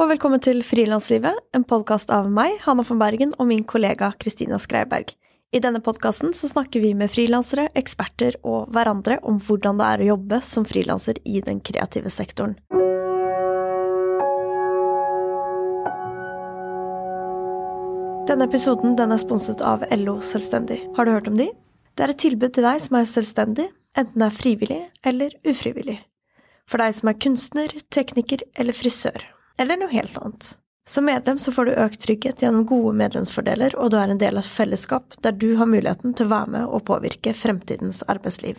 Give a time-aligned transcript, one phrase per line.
[0.00, 4.56] og velkommen til Frilanslivet, en podkast av meg, Hanna von Bergen, og min kollega Kristina
[4.56, 5.10] Skreiberg.
[5.52, 10.06] I denne podkasten snakker vi med frilansere, eksperter og hverandre om hvordan det er å
[10.14, 12.54] jobbe som frilanser i den kreative sektoren.
[18.30, 20.78] Denne episoden den er sponset av LO Selvstendig.
[20.96, 21.50] Har du hørt om de?
[21.92, 23.68] Det er et tilbud til deg som er selvstendig,
[24.00, 24.80] enten det er frivillig
[25.12, 25.98] eller ufrivillig.
[26.64, 29.28] For deg som er kunstner, tekniker eller frisør.
[29.58, 30.56] Eller noe helt annet.
[30.88, 34.38] Som medlem så får du økt trygghet gjennom gode medlemsfordeler, og du er en del
[34.38, 38.58] av et fellesskap der du har muligheten til å være med og påvirke fremtidens arbeidsliv.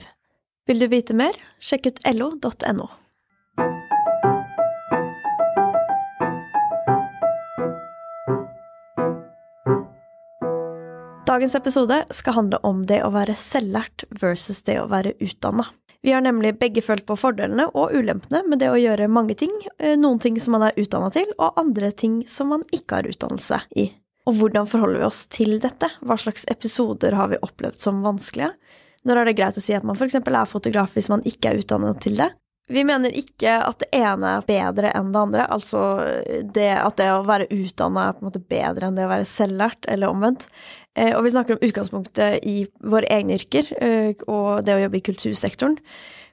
[0.69, 2.87] Vil du vite mer, sjekk ut lo.no.
[11.31, 15.63] Dagens episode skal handle om det å være selvlært versus det å være utdanna.
[16.01, 19.53] Vi har nemlig begge følt på fordelene og ulempene med det å gjøre mange ting,
[19.77, 23.09] eh, noen ting som man er utdanna til, og andre ting som man ikke har
[23.11, 23.91] utdannelse i.
[24.25, 25.89] Og hvordan forholder vi oss til dette?
[26.01, 28.53] Hva slags episoder har vi opplevd som vanskelige?
[29.05, 30.15] Når er det greit å si at man f.eks.
[30.15, 32.29] er fotograf hvis man ikke er utdannet til det?
[32.69, 35.81] Vi mener ikke at det ene er bedre enn det andre, altså
[36.55, 39.27] det at det å være utdanna er på en måte bedre enn det å være
[39.27, 40.47] selvlært, eller omvendt.
[40.95, 44.99] Eh, og vi snakker om utgangspunktet i våre egne yrker eh, og det å jobbe
[44.99, 45.77] i kultursektoren.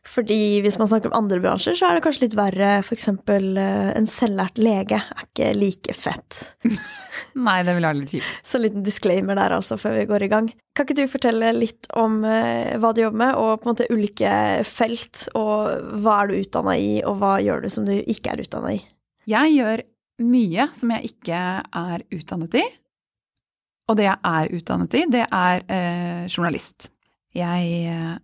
[0.08, 2.70] Fordi hvis man snakker om andre bransjer, så er det kanskje litt verre.
[2.94, 6.38] Eksempel eh, en selvlært lege er ikke like fett.
[7.48, 8.40] Nei, det vil være litt kjipt.
[8.46, 10.50] Så en liten disclaimer der altså, før vi går i gang.
[10.74, 14.32] Kan ikke du fortelle litt om hva du jobber med, og på en måte ulike
[14.66, 18.44] felt, og hva er du utdanna i, og hva gjør du som du ikke er
[18.46, 18.82] utdanna i?
[19.28, 19.82] Jeg gjør
[20.24, 22.64] mye som jeg ikke er utdannet i,
[23.88, 26.90] og det jeg er utdannet i, det er eh, journalist.
[27.36, 28.16] Jeg eh,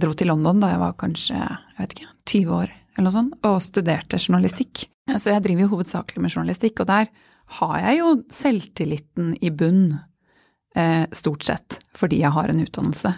[0.00, 3.38] dro til London da jeg var kanskje jeg vet ikke, 20 år eller noe sånt,
[3.42, 4.84] og studerte journalistikk.
[5.10, 7.08] Så jeg driver jo hovedsakelig med journalistikk, og der
[7.58, 9.98] har jeg jo selvtilliten i bunn,
[10.76, 13.12] eh, stort sett, fordi jeg har en utdannelse.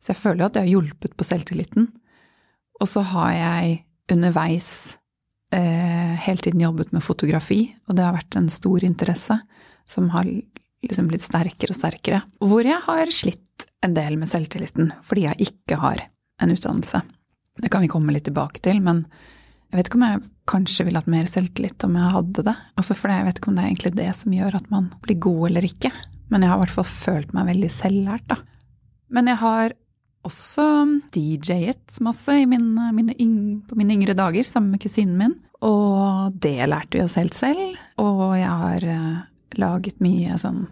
[0.00, 1.90] Så jeg føler jo at jeg har hjulpet på selvtilliten.
[2.80, 4.96] Og så har jeg underveis
[5.52, 9.36] eh, hele tiden jobbet med fotografi, og det har vært en stor interesse
[9.84, 12.22] som har liksom blitt sterkere og sterkere.
[12.40, 13.44] Hvor jeg har slitt
[13.84, 16.06] en del med selvtilliten fordi jeg ikke har
[16.40, 17.02] en utdannelse.
[17.60, 19.04] Det kan vi komme litt tilbake til, men
[19.70, 22.54] jeg vet ikke om jeg kanskje ville hatt mer selvtillit om jeg hadde det.
[22.80, 25.20] Altså for jeg vet ikke om det er egentlig det som gjør at man blir
[25.22, 25.92] god eller ikke.
[26.32, 28.40] Men jeg har i hvert fall følt meg veldig selvlært, da.
[29.10, 29.76] Men jeg har
[30.26, 30.66] også
[31.14, 35.38] DJ-et masse mine, mine yng, på mine yngre dager sammen med kusinen min.
[35.66, 37.78] Og det lærte vi oss helt selv.
[38.02, 39.22] Og jeg har eh,
[39.60, 40.64] laget mye sånn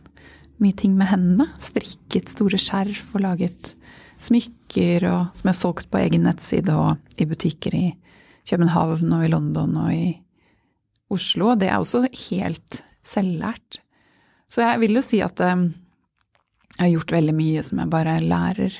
[0.63, 1.49] mye ting med hendene.
[1.63, 3.75] Strikket store skjerf og laget
[4.19, 7.87] smykker og, som jeg har solgt på egen nettside og i butikker i
[8.49, 10.09] København og i London og i
[11.13, 11.55] Oslo.
[11.59, 13.81] Det er også helt selvlært.
[14.49, 15.69] Så jeg vil jo si at um,
[16.75, 18.75] jeg har gjort veldig mye som jeg bare lærer,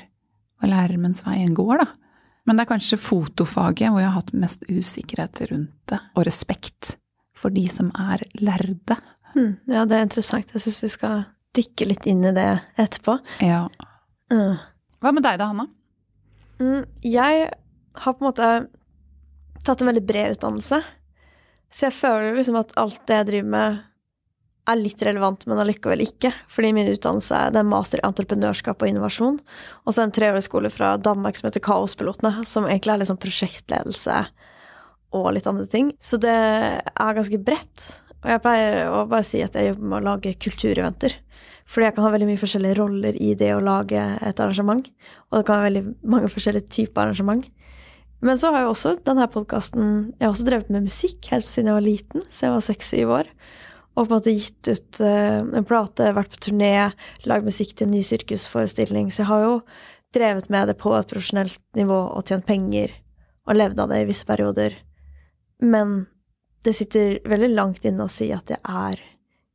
[0.59, 1.89] og lærer mens veien går, da.
[2.47, 6.95] Men det er kanskje fotofaget hvor jeg har hatt mest usikkerhet rundt det, og respekt
[7.37, 8.97] for de som er lærde.
[9.35, 10.55] Mm, ja, det er interessant.
[10.55, 11.21] Jeg syns vi skal
[11.57, 12.49] dykke litt inn i det
[12.79, 13.17] etterpå.
[13.43, 13.65] Ja.
[14.31, 14.59] Mm.
[14.99, 15.67] Hva med deg da, Hanna?
[16.59, 17.49] Mm, jeg
[17.99, 18.49] har på en måte
[19.65, 20.81] tatt en veldig bred utdannelse.
[21.69, 23.85] Så jeg føler liksom at alt det jeg driver med,
[24.69, 26.29] er litt relevant, men allikevel ikke.
[26.51, 29.39] Fordi min utdannelse er, det er master i entreprenørskap og innovasjon.
[29.85, 34.19] Og så en treårig skole fra Danmark som heter Kaospilotene, som egentlig er liksom prosjektledelse
[35.17, 35.89] og litt andre ting.
[35.97, 37.87] Så det er ganske bredt.
[38.19, 41.17] Og jeg pleier å bare si at jeg jobber med å lage kultureventer.
[41.69, 44.87] Fordi jeg kan ha veldig mye forskjellige roller i det å lage et arrangement.
[45.29, 47.45] Og det kan være veldig mange forskjellige typer arrangement.
[48.25, 49.83] Men så har jeg også denne podkasten
[50.17, 53.13] Jeg har også drevet med musikk helt siden jeg var liten, så jeg var seks-syv
[53.19, 53.29] år.
[53.95, 56.73] Og på en måte gitt ut uh, en plate, vært på turné,
[57.29, 59.13] lagd musikk til en ny sirkusforestilling.
[59.13, 59.55] Så jeg har jo
[60.15, 62.93] drevet med det på et profesjonelt nivå og tjent penger
[63.49, 64.75] og levd av det i visse perioder.
[65.61, 66.01] Men
[66.65, 69.01] det sitter veldig langt inne å si at jeg er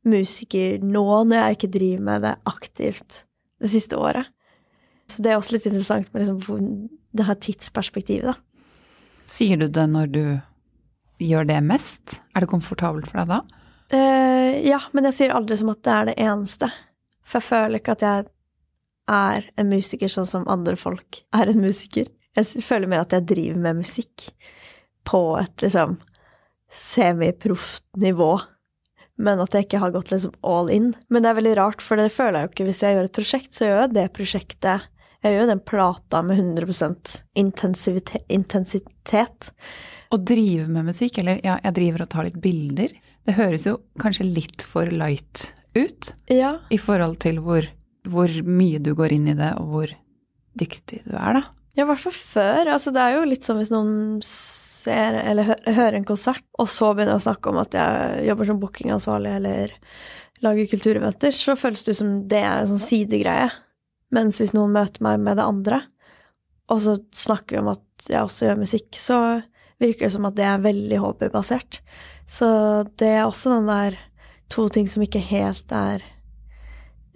[0.07, 3.23] musiker nå, når jeg ikke driver med det aktivt
[3.61, 4.29] det siste året.
[5.09, 8.35] Så det er også litt interessant med liksom det her tidsperspektivet, da.
[9.29, 10.23] Sier du det når du
[11.23, 12.19] gjør det mest?
[12.35, 13.61] Er det komfortabelt for deg da?
[13.93, 16.69] Uh, ja, men jeg sier aldri som at det er det eneste.
[17.25, 18.27] For jeg føler ikke at jeg
[19.15, 22.09] er en musiker sånn som andre folk er en musiker.
[22.35, 24.29] Jeg føler mer at jeg driver med musikk
[25.07, 25.99] på et liksom
[26.73, 28.33] semiproft nivå,
[29.17, 30.89] men at jeg ikke har gått liksom all in.
[31.09, 33.15] Men det er veldig rart, for det føler jeg jo ikke hvis jeg gjør et
[33.15, 34.89] prosjekt, så gjør jeg det prosjektet
[35.25, 37.13] Jeg gjør jo den plata med 100%
[38.29, 39.51] intensitet.
[40.13, 42.93] Å drive med musikk, eller ja, jeg driver og tar litt bilder,
[43.25, 46.59] Det høres jo kanskje litt for light ut Ja.
[46.69, 47.65] i forhold til hvor,
[48.05, 49.89] hvor mye du går inn i det, og hvor
[50.55, 51.41] dyktig du er, da.
[51.75, 52.69] Ja, i hvert fall før.
[52.75, 54.21] Altså, det er jo litt som hvis noen
[54.85, 58.27] ser eller hø hører en konsert, og så begynner jeg å snakke om at jeg
[58.29, 59.75] jobber som bookingansvarlig eller
[60.45, 63.49] lager kultureventer, så føles det ut som det er en sånn sidegreie.
[64.13, 65.81] Mens hvis noen møter meg med det andre,
[66.71, 69.19] og så snakker vi om at jeg også gjør musikk, så
[69.81, 71.81] virker det som at det er veldig hobbybasert.
[72.29, 72.47] Så
[72.99, 73.97] det er også den der
[74.53, 76.03] to ting som ikke helt er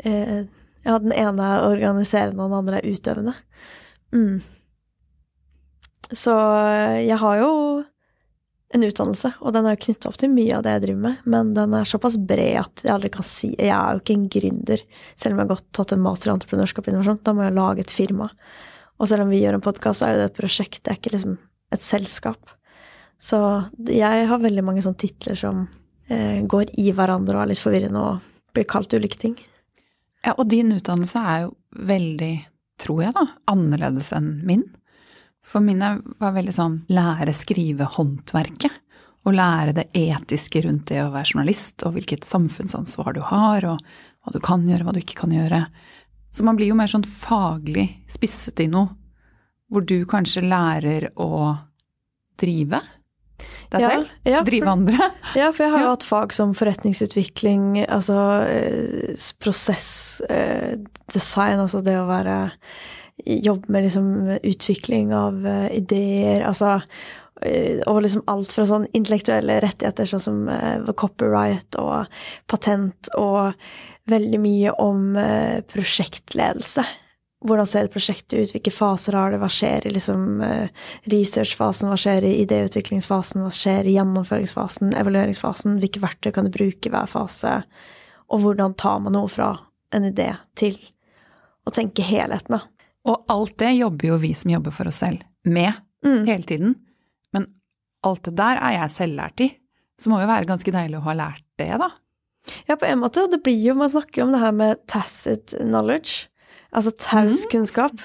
[0.06, 0.48] eh,
[0.86, 3.34] Ja, den ene er organiserende, og den andre er utøvende.
[4.16, 4.40] Mm.
[6.16, 6.34] Så
[7.06, 7.50] jeg har jo
[8.74, 11.22] en utdannelse, og den er jo knytta opp til mye av det jeg driver med,
[11.34, 14.28] men den er såpass bred at jeg aldri kan si Jeg er jo ikke en
[14.36, 14.84] gründer,
[15.18, 17.22] selv om jeg har godt tatt en master i entreprenørskap og innovasjon.
[17.26, 18.30] Da må jeg lage et firma.
[19.00, 21.00] Og selv om vi gjør en podkast, så er jo det et prosjekt, det er
[21.00, 21.38] ikke liksom
[21.74, 22.54] et selskap.
[23.20, 23.40] Så
[23.90, 25.66] jeg har veldig mange sånne titler som
[26.08, 29.36] eh, går i hverandre og er litt forvirrende og blir kalt ulike ting.
[30.26, 31.54] Ja, og din utdannelse er jo
[31.90, 32.34] veldig,
[32.82, 34.66] tror jeg da, annerledes enn min.
[35.50, 38.72] For min er- var veldig sånn lære skrive håndverket.
[39.28, 43.82] Og lære det etiske rundt det å være journalist, og hvilket samfunnsansvar du har, og
[44.24, 45.66] hva du kan gjøre, hva du ikke kan gjøre.
[46.32, 48.90] Så man blir jo mer sånn faglig spisset i noe,
[49.70, 51.58] hvor du kanskje lærer å
[52.40, 52.80] drive
[53.70, 54.08] deg Ja, selv.
[54.26, 55.12] ja, for- drive andre.
[55.36, 58.18] Ja, for jeg har jo hatt fag som forretningsutvikling, altså
[58.48, 60.78] eh, s- prosess, eh,
[61.12, 62.52] design, altså det å være
[63.26, 66.80] Jobbe med liksom utvikling av eh, ideer, altså
[67.42, 72.08] eh, og liksom alt fra sånn intellektuelle rettigheter, sånn som uh, copyright og
[72.52, 73.56] patent, og
[74.10, 76.86] veldig mye om uh, prosjektledelse.
[77.48, 80.42] Hvordan ser et prosjekt ut, hvilke faser har det, hva skjer i liksom
[81.08, 86.92] researchfasen, hva skjer i idéutviklingsfasen, hva skjer i gjennomføringsfasen, evalueringsfasen, hvilke verktøy kan du bruke
[86.92, 87.62] i hver fase,
[88.28, 89.54] og hvordan tar man noe fra
[89.96, 90.76] en idé til
[91.64, 92.79] å tenke helheten, da.
[93.10, 95.74] Og alt det jobber jo vi som jobber for oss selv med
[96.06, 96.26] Mm.
[96.30, 96.76] hele tiden.
[97.34, 97.48] Men
[98.08, 99.50] alt det der er jeg selvlært i.
[100.00, 101.90] Så må jo være ganske deilig å ha lært det, da.
[102.70, 104.80] Ja, på en måte, og det blir jo, man snakker jo om det her med
[104.88, 106.30] tacit knowledge,
[106.72, 108.00] altså taus kunnskap,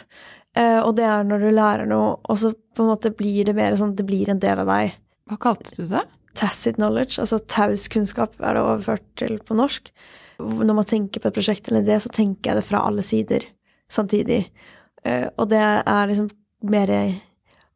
[0.56, 3.55] eh, og det er når du lærer noe, og så på en måte blir det
[3.55, 4.97] mer sånn, det blir en del av deg.
[5.31, 6.03] Hva kalte du det?
[6.35, 9.93] Tacit knowledge, altså taus kunnskap er det overført til på norsk.
[10.43, 13.47] Når man tenker på et prosjekt eller det, så tenker jeg det fra alle sider
[13.89, 14.49] samtidig.
[15.05, 16.31] Eh, og det er liksom
[16.71, 16.93] mer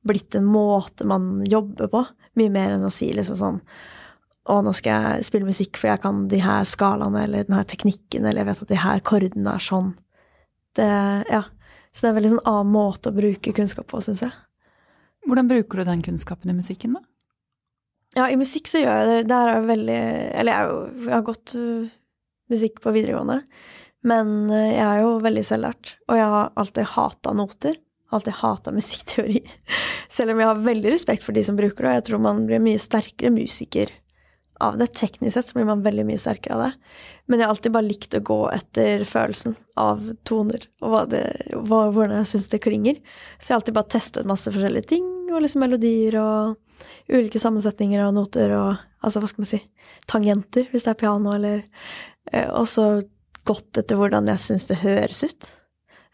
[0.09, 2.05] blitt en måte man jobber på,
[2.39, 3.63] mye mer enn å si liksom sånn
[4.49, 7.67] å, nå skal jeg spille musikk for jeg kan de her skalaene eller den her
[7.69, 9.91] teknikken, eller jeg vet at de her kordene er sånn.
[10.79, 10.89] Det,
[11.29, 11.43] ja.
[11.93, 14.33] Så det er en veldig sånn annen måte å bruke kunnskap på, syns jeg.
[15.29, 17.05] Hvordan bruker du den kunnskapen i musikken, da?
[18.17, 19.19] Ja, i musikk så gjør jeg det.
[19.29, 19.99] Der er jeg veldig
[20.41, 21.91] Eller jeg, jeg har gått uh,
[22.49, 23.43] musikk på videregående,
[24.07, 25.95] men uh, jeg er jo veldig selvlært.
[26.09, 27.79] Og jeg har alltid hata noter.
[28.15, 29.43] Alltid hata musikkteori.
[30.13, 32.45] Selv om jeg har veldig respekt for de som bruker det, og jeg tror man
[32.49, 33.93] blir mye sterkere musiker
[34.61, 34.87] av det.
[34.99, 36.71] Teknisk sett så blir man veldig mye sterkere av det.
[37.27, 41.23] Men jeg har alltid bare likt å gå etter følelsen av toner, og det,
[41.53, 42.99] hvordan jeg syns det klinger.
[43.39, 46.57] Så jeg har alltid bare testet masse forskjellige ting, og liksom melodier og
[47.13, 48.71] ulike sammensetninger av noter og
[49.05, 49.61] altså, hva skal man si,
[50.11, 51.63] tangenter, hvis det er piano, eller
[52.33, 52.89] eh, Og så
[53.49, 55.51] gått etter hvordan jeg syns det høres ut,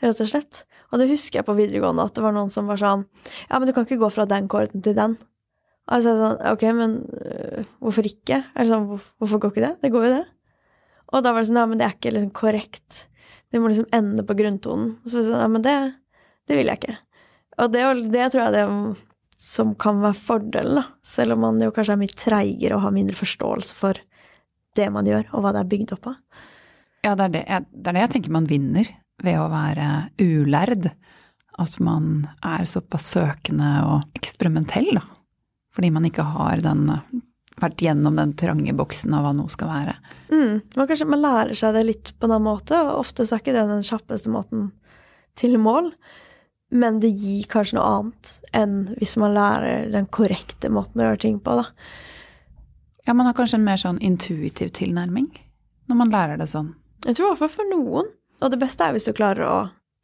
[0.05, 0.65] rett og slett.
[0.93, 3.07] Og det husker jeg på videregående, at det var noen som var sånn
[3.49, 5.17] Ja, men du kan ikke gå fra den korden til den.
[5.85, 8.39] Og jeg sånn, ok, men øh, hvorfor ikke?
[8.55, 8.87] Er sånn,
[9.21, 9.73] hvorfor går ikke det?
[9.83, 10.23] Det går jo det.
[11.13, 13.03] Og da var det sånn, ja, men det er ikke liksom korrekt.
[13.53, 14.95] Det må liksom ende på grunntonen.
[15.03, 15.75] Og så var det sånn, ja, men det,
[16.49, 16.97] det vil jeg ikke.
[17.61, 18.65] Og det, det tror jeg det
[19.45, 20.87] som kan være fordelen, da.
[21.05, 24.01] Selv om man jo kanskje er mye treigere og har mindre forståelse for
[24.79, 26.19] det man gjør, og hva det er bygd opp av.
[27.05, 28.89] Ja, det er det, jeg, det er det jeg tenker man vinner
[29.25, 29.89] ved å være
[30.23, 30.89] ulærd.
[31.61, 35.05] At man er såpass søkende og eksperimentell, da.
[35.75, 36.89] Fordi man ikke har den
[37.61, 39.95] vært gjennom den trange boksen av hva noe skal være.
[40.33, 40.63] Mm.
[40.75, 43.45] Man, kanskje, man lærer seg det litt på en annen måte, og ofte så er
[43.45, 44.69] ikke det den kjappeste måten
[45.39, 45.93] til mål.
[46.75, 51.23] Men det gir kanskje noe annet enn hvis man lærer den korrekte måten å gjøre
[51.27, 51.69] ting på, da.
[53.05, 55.29] Ja, man har kanskje en mer sånn intuitiv tilnærming
[55.91, 56.73] når man lærer det sånn.
[57.05, 58.13] Jeg tror i hvert fall for noen.
[58.43, 59.57] Og det beste er hvis du klarer å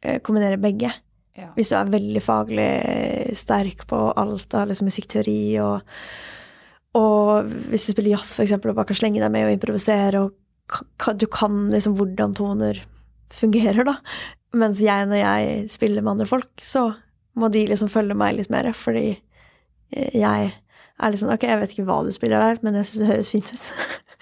[0.05, 0.91] eh, kombinere begge.
[1.37, 1.49] Ja.
[1.55, 2.67] Hvis du er veldig faglig
[3.39, 5.87] sterk på alt av liksom musikkteori og
[6.99, 10.19] Og hvis du spiller jazz, for eksempel, og bare kan slenge deg med og improvisere,
[10.25, 12.81] og du kan liksom hvordan toner
[13.31, 13.93] fungerer, da.
[14.59, 16.89] Mens jeg, når jeg spiller med andre folk, så
[17.39, 21.61] må de liksom følge meg litt mer, fordi eh, jeg er litt sånn Ok, jeg
[21.61, 23.71] vet ikke hva du spiller der, men jeg syns det høres fint ut.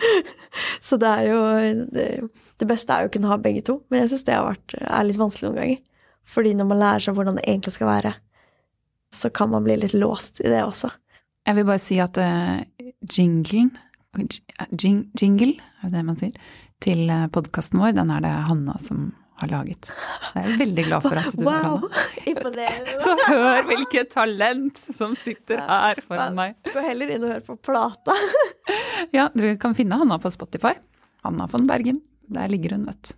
[0.87, 1.41] så det er jo
[1.95, 2.07] det,
[2.59, 5.07] det, beste er jo å kunne ha begge to, men jeg syns det vært, er
[5.07, 5.83] litt vanskelig noen ganger.
[6.29, 8.15] Fordi når man lærer seg hvordan det egentlig skal være,
[9.15, 10.91] så kan man bli litt låst i det også.
[11.47, 12.59] Jeg vil bare si at uh,
[13.09, 13.71] jinglen,
[14.77, 18.77] jing, jingle, er det det man sier, til eh, podkasten vår, den er det Hanna
[18.79, 19.89] som har laget.
[20.35, 21.81] Jeg er veldig glad for at du wow.
[22.27, 22.97] Imponerende.
[23.03, 26.57] Så hør hvilket talent som sitter her foran meg.
[26.67, 28.15] Gå heller inn og hør på plata.
[29.17, 30.75] ja, dere kan finne Hanna på Spotify.
[31.23, 32.01] Hanna von Bergen.
[32.29, 33.15] Der ligger hun, vet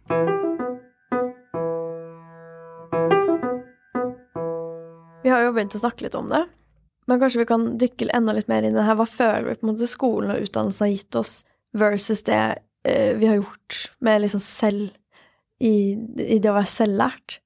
[5.22, 6.46] Vi har jo begynt å snakke litt om det,
[7.10, 8.98] men kanskje vi kan dykke enda litt mer inn i det her.
[8.98, 11.34] Hva føler vi på en måte skolen og utdannelsen har gitt oss,
[11.78, 12.40] versus det
[12.88, 14.90] eh, vi har gjort med liksom selv
[15.62, 15.76] i,
[16.18, 17.40] i, det å være selvlært?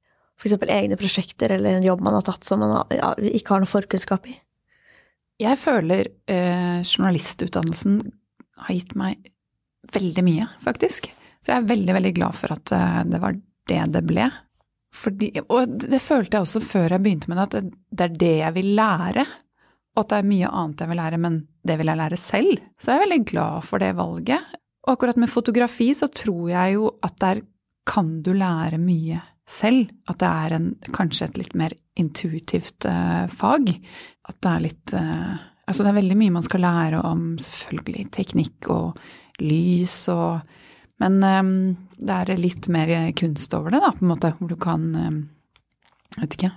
[0.46, 3.64] Eksempel egne prosjekter eller en jobb man har tatt som man har, ja, ikke har
[3.64, 4.36] noe forkunnskap i.
[5.42, 7.98] Jeg føler eh, journalistutdannelsen
[8.66, 9.32] har gitt meg
[9.96, 11.10] veldig mye, faktisk.
[11.42, 14.28] Så jeg er veldig, veldig glad for at eh, det var det det ble.
[14.96, 18.36] Fordi, og det følte jeg også før jeg begynte med det, at det er det
[18.44, 19.26] jeg vil lære.
[19.96, 22.64] Og at det er mye annet jeg vil lære, men det vil jeg lære selv.
[22.80, 24.56] Så jeg er veldig glad for det valget.
[24.86, 27.44] Og akkurat med fotografi så tror jeg jo at der
[27.86, 29.90] kan du lære mye selv.
[30.10, 33.72] At det er en, kanskje et litt mer intuitivt uh, fag.
[34.30, 38.04] At det er litt uh, Altså det er veldig mye man skal lære om selvfølgelig
[38.14, 39.00] teknikk og
[39.42, 40.44] lys og
[41.02, 41.50] men um,
[41.98, 45.18] det er litt mer kunst over det, da, på en måte, hvor du kan um,
[46.16, 46.52] Vet ikke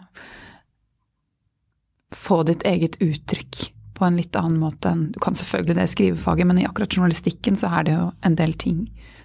[2.14, 3.64] Få ditt eget uttrykk
[3.98, 7.58] på en litt annen måte enn Du kan selvfølgelig det skrivefaget, men i akkurat journalistikken
[7.58, 8.84] så er det jo en del ting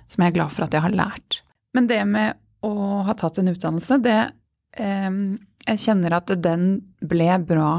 [0.09, 1.43] som jeg er glad for at jeg har lært.
[1.73, 4.19] Men det med å ha tatt en utdannelse, det
[4.79, 5.11] eh,
[5.63, 7.71] Jeg kjenner at den ble bra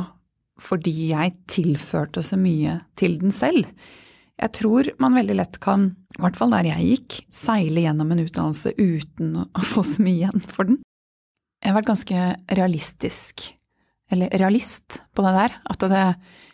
[0.63, 3.67] fordi jeg tilførte så mye til den selv.
[4.39, 8.23] Jeg tror man veldig lett kan, i hvert fall der jeg gikk, seile gjennom en
[8.23, 10.81] utdannelse uten å få så mye igjen for den.
[11.63, 12.25] Jeg har vært ganske
[12.59, 13.47] realistisk,
[14.13, 15.55] eller realist, på det der.
[15.71, 16.03] At det,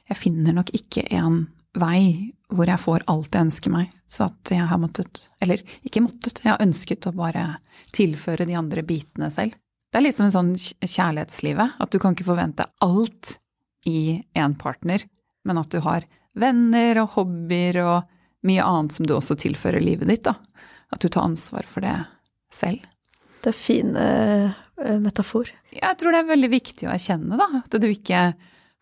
[0.08, 1.42] jeg finner nok ikke en
[1.76, 3.90] vei hvor jeg får alt jeg ønsker meg.
[4.10, 7.44] Så at jeg har måttet, eller ikke måttet, jeg har ønsket å bare
[7.96, 9.56] tilføre de andre bitene selv.
[9.90, 13.36] Det er liksom sånn kjærlighetslivet, at du kan ikke forvente alt
[13.88, 15.02] i en partner,
[15.46, 16.06] men at du har
[16.38, 18.16] venner og hobbyer og
[18.46, 20.36] mye annet som du også tilfører livet ditt, da.
[20.90, 21.96] At du tar ansvar for det
[22.54, 22.84] selv.
[23.40, 24.52] Det er fin uh,
[25.00, 25.50] metafor.
[25.74, 27.62] Jeg tror det er veldig viktig å erkjenne, da.
[27.62, 28.30] At du ikke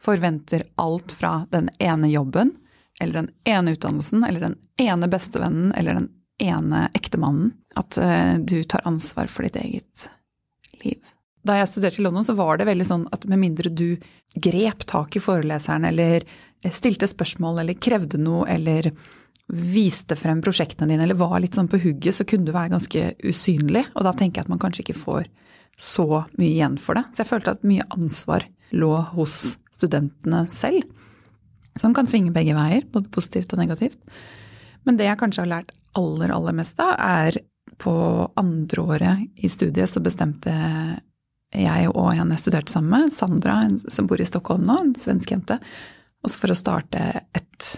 [0.02, 2.54] forventer alt fra den ene jobben,
[3.00, 6.09] eller den ene utdannelsen, eller den ene bestevennen, eller den
[6.43, 7.52] ene ektemannen.
[7.78, 10.09] At uh, du tar ansvar for ditt eget
[10.83, 10.99] liv.
[11.47, 13.97] Da jeg studerte i London, så var det veldig sånn at med mindre du
[14.35, 16.26] grep tak i foreleseren eller
[16.75, 18.90] stilte spørsmål eller krevde noe eller
[19.49, 23.05] viste frem prosjektene dine eller var litt sånn på hugget, så kunne du være ganske
[23.25, 23.87] usynlig.
[23.95, 25.31] Og da tenker jeg at man kanskje ikke får
[25.78, 27.07] så mye igjen for det.
[27.14, 28.45] Så jeg følte at mye ansvar
[28.76, 30.85] lå hos studentene selv.
[31.78, 33.99] Som kan svinge begge veier, både positivt og negativt.
[34.87, 37.38] Men det jeg kanskje har lært aller, aller mest av, er
[37.78, 37.94] på
[38.40, 40.52] andreåret i studiet så bestemte
[41.54, 45.30] jeg og en jeg studerte sammen med, Sandra, som bor i Stockholm nå, en svensk
[45.32, 45.58] jente,
[46.26, 47.04] også for å starte
[47.37, 47.68] et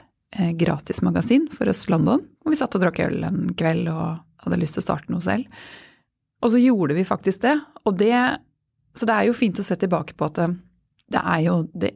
[0.59, 2.23] gratis magasin for oss London.
[2.45, 5.25] Og vi satt og drakk øl en kveld og hadde lyst til å starte noe
[5.25, 5.47] selv.
[6.41, 7.59] Og så gjorde vi faktisk det.
[7.85, 8.15] Og det
[8.95, 10.39] Så det er jo fint å se tilbake på at
[11.15, 11.93] det er jo det,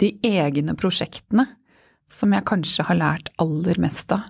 [0.00, 1.46] de egne prosjektene
[2.10, 4.26] som jeg kanskje har lært aller mest av.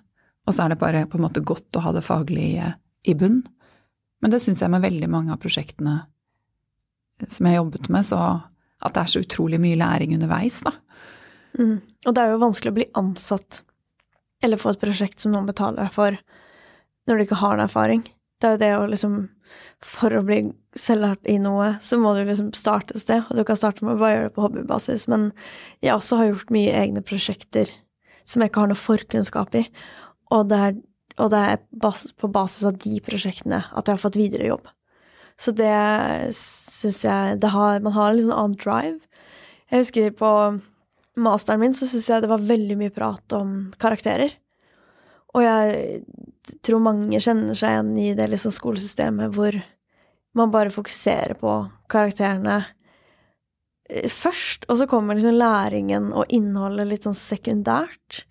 [0.46, 2.74] Og så er det bare på en måte godt å ha det faglige
[3.08, 3.42] i bunn.
[4.20, 6.02] Men det syns jeg med veldig mange av prosjektene
[7.28, 8.18] som jeg har jobbet med, så
[8.80, 10.72] at det er så utrolig mye læring underveis, da.
[11.58, 11.80] Mm.
[12.06, 13.60] Og det er jo vanskelig å bli ansatt
[14.40, 16.16] eller få et prosjekt som noen betaler for,
[17.08, 18.06] når du ikke har noen erfaring.
[18.40, 19.16] Det er jo det å liksom
[19.84, 20.42] For å bli
[20.78, 23.24] selvlært i noe, så må du liksom starte et sted.
[23.28, 25.06] Og du kan starte med å bare gjøre det på hobbybasis.
[25.10, 25.30] Men
[25.84, 27.72] jeg også har gjort mye egne prosjekter
[28.28, 29.64] som jeg ikke har noe forkunnskap i.
[30.34, 30.76] Og det er,
[31.18, 31.62] og det er
[32.20, 34.68] på basis av de prosjektene at jeg har fått videre jobb.
[35.40, 35.72] Så det
[36.36, 39.00] syns jeg det har, Man har en litt sånn annen drive.
[39.70, 40.30] Jeg husker på
[41.20, 44.36] masteren min så syns jeg det var veldig mye prat om karakterer.
[45.34, 46.00] Og jeg
[46.66, 49.56] tror mange kjenner seg igjen i det liksom skolesystemet hvor
[50.38, 51.54] man bare fokuserer på
[51.90, 52.60] karakterene
[53.90, 58.24] eh, først, og så kommer liksom læringen og innholdet litt sånn sekundært.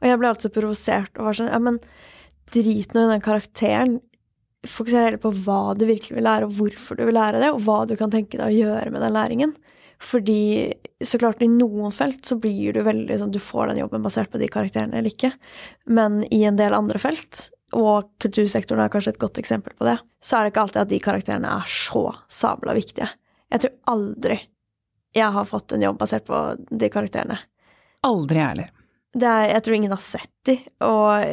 [0.00, 1.78] Og jeg ble alltid provosert og var sånn Ja, men
[2.52, 4.00] drit nå i den karakteren.
[4.62, 7.64] fokusere heller på hva du virkelig vil lære, og hvorfor du vil lære det, og
[7.66, 9.54] hva du kan tenke deg å gjøre med den læringen.
[10.02, 10.72] Fordi
[11.04, 14.32] så klart, i noen felt så blir du veldig sånn Du får den jobben basert
[14.32, 15.32] på de karakterene eller ikke.
[15.86, 19.96] Men i en del andre felt, og kultursektoren er kanskje et godt eksempel på det,
[20.22, 23.08] så er det ikke alltid at de karakterene er så sabla viktige.
[23.52, 24.38] Jeg tror aldri
[25.12, 26.38] jeg har fått en jobb basert på
[26.70, 27.38] de karakterene.
[28.06, 28.70] Aldri jeg heller.
[29.12, 30.56] Er, jeg tror ingen har sett de,
[30.86, 31.26] og,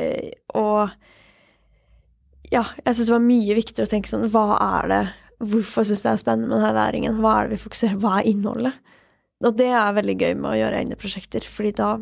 [0.59, 4.99] og ja, jeg syns det var mye viktigere å tenke sånn Hva er det
[5.39, 7.19] Hvorfor syns jeg det er spennende med denne læringen?
[7.23, 8.95] Hva er det vi fokuserer Hva er innholdet?
[9.39, 11.93] Og det er veldig gøy med å gjøre egne prosjekter, fordi da,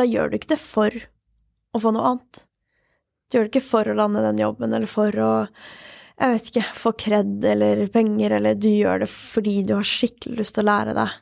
[0.00, 0.94] da gjør du ikke det for
[1.76, 2.42] å få noe annet.
[3.28, 5.32] Du gjør det ikke for å lande den jobben, eller for å
[6.18, 10.40] jeg vet ikke, få kred eller penger, eller du gjør det fordi du har skikkelig
[10.40, 11.12] lyst til å lære deg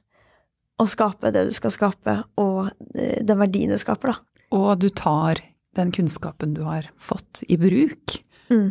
[0.80, 4.46] å skape det du skal skape, og eh, den verdien det skaper, da.
[4.56, 5.40] Og du tar
[5.76, 8.18] den kunnskapen du har fått, i bruk,
[8.52, 8.70] mm.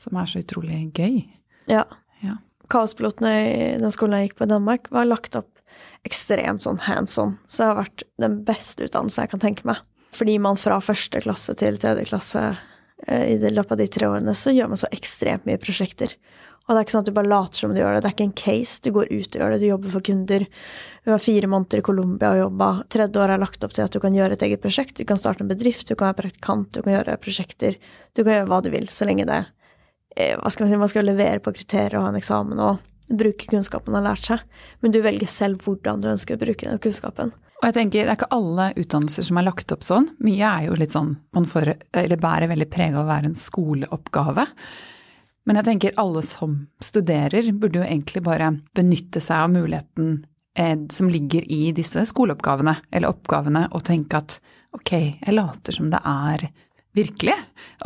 [0.00, 1.22] som er så utrolig gøy.
[1.70, 1.84] Ja.
[2.24, 2.38] Ja.
[2.72, 5.50] Kaospilotene i den skolen jeg gikk på i Danmark, var lagt opp
[6.04, 9.82] ekstremt sånn hands on, så det har vært den beste utdannelsen jeg kan tenke meg.
[10.14, 12.42] Fordi man fra første klasse til tredje klasse
[13.08, 16.14] eh, i løpet av de tre årene, så gjør man så ekstremt mye prosjekter.
[16.64, 18.00] Og det er ikke sånn at du bare later som du gjør det.
[18.00, 18.78] Det er ikke en case.
[18.80, 19.58] Du går ut og gjør det.
[19.60, 20.46] Du jobber for kunder.
[21.04, 22.68] Du har fire måneder i Colombia og jobba.
[22.94, 24.96] Tredje år er lagt opp til at du kan gjøre et eget prosjekt.
[24.96, 27.76] Du kan starte en bedrift, du kan være praktikant, du kan gjøre prosjekter.
[28.16, 29.42] Du kan gjøre hva du vil, så lenge det
[30.14, 33.48] hva skal man si, man skal levere på kriterier og ha en eksamen og bruke
[33.50, 34.44] kunnskapen man har lært seg.
[34.80, 37.34] Men du velger selv hvordan du ønsker å bruke den kunnskapen.
[37.60, 40.10] Og jeg tenker, Det er ikke alle utdannelser som er lagt opp sånn.
[40.20, 43.38] Mye er jo litt sånn, man får, eller bærer veldig preg av å være en
[43.38, 44.46] skoleoppgave.
[45.44, 50.76] Men jeg tenker alle som studerer, burde jo egentlig bare benytte seg av muligheten eh,
[50.92, 54.38] som ligger i disse skoleoppgavene, eller oppgavene, og tenke at
[54.74, 56.48] ok, jeg later som det er
[56.94, 57.34] virkelig,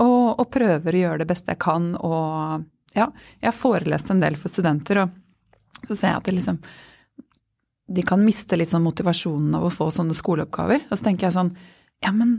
[0.03, 1.95] og, og prøver å gjøre det beste jeg kan.
[1.97, 3.09] Og ja,
[3.41, 6.61] jeg har forelest en del for studenter, og så ser jeg at det liksom
[7.89, 10.83] de kan miste litt sånn motivasjonen av å få sånne skoleoppgaver.
[10.91, 11.55] Og så tenker jeg sånn,
[12.05, 12.37] ja, men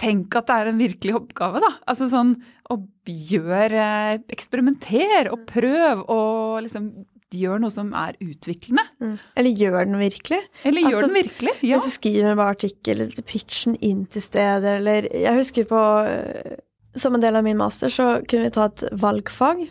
[0.00, 1.72] tenk at det er en virkelig oppgave, da.
[1.88, 2.34] Altså sånn
[2.72, 3.84] å gjøre
[4.32, 6.88] Eksperimenter og prøv og liksom
[7.34, 8.84] gjør noe som er utviklende.
[9.02, 9.14] Mm.
[9.40, 10.40] Eller gjør den virkelig?
[10.62, 11.78] Eller gjør Altså, den virkelig, ja.
[11.78, 15.82] Hvis du skriver en bare artikkel, eller pitchen inn til steder, eller Jeg husker på
[16.06, 16.58] øh,
[16.96, 19.66] Som en del av min master så kunne vi ta et valgfag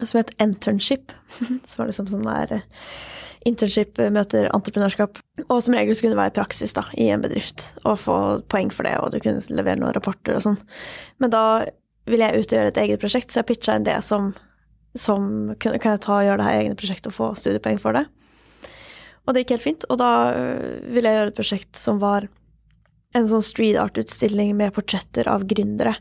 [0.00, 1.12] som het internship.
[1.68, 2.68] som var liksom sånn der øh,
[3.48, 5.16] Internship møter entreprenørskap.
[5.46, 8.16] Og som regel så kunne det være praksis da, i en bedrift, og få
[8.52, 10.58] poeng for det, og du kunne levere noen rapporter og sånn.
[11.24, 11.44] Men da
[12.10, 14.34] ville jeg ut og gjøre et eget prosjekt, så jeg pitcha inn det som,
[14.98, 18.06] som Kan jeg ta og gjøre det her egne prosjektet og få studiepoeng for det?
[19.26, 19.86] Og det gikk helt fint.
[19.92, 22.26] Og da øh, ville jeg gjøre et prosjekt som var
[23.14, 25.96] en sånn street art-utstilling med portretter av gründere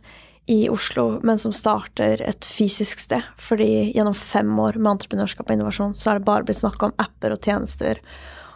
[0.50, 3.26] i Oslo, men som starter et fysisk sted.
[3.38, 6.96] Fordi gjennom fem år med entreprenørskap og innovasjon, så er det bare blitt snakka om
[7.02, 8.02] apper og tjenester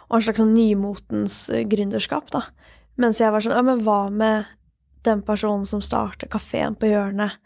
[0.08, 2.44] og en slags sånn nymotens øh, gründerskap, da.
[3.00, 4.50] Mens jeg var sånn, ja, men hva med
[5.06, 7.38] den personen som starter kafeen på hjørnet,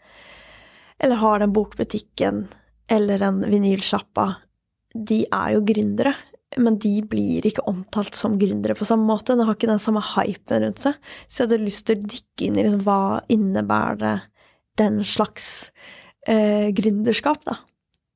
[0.99, 2.47] eller har den bokbutikken,
[2.89, 4.27] eller den vinylsjappa,
[4.93, 6.15] de er jo gründere,
[6.57, 9.35] men de blir ikke omtalt som gründere på samme måte.
[9.37, 10.97] De har ikke den samme hypen rundt seg.
[11.27, 14.15] Så jeg hadde lyst til å dykke inn i liksom, hva innebærer det
[14.79, 15.69] den slags
[16.25, 17.59] eh, gründerskap, da.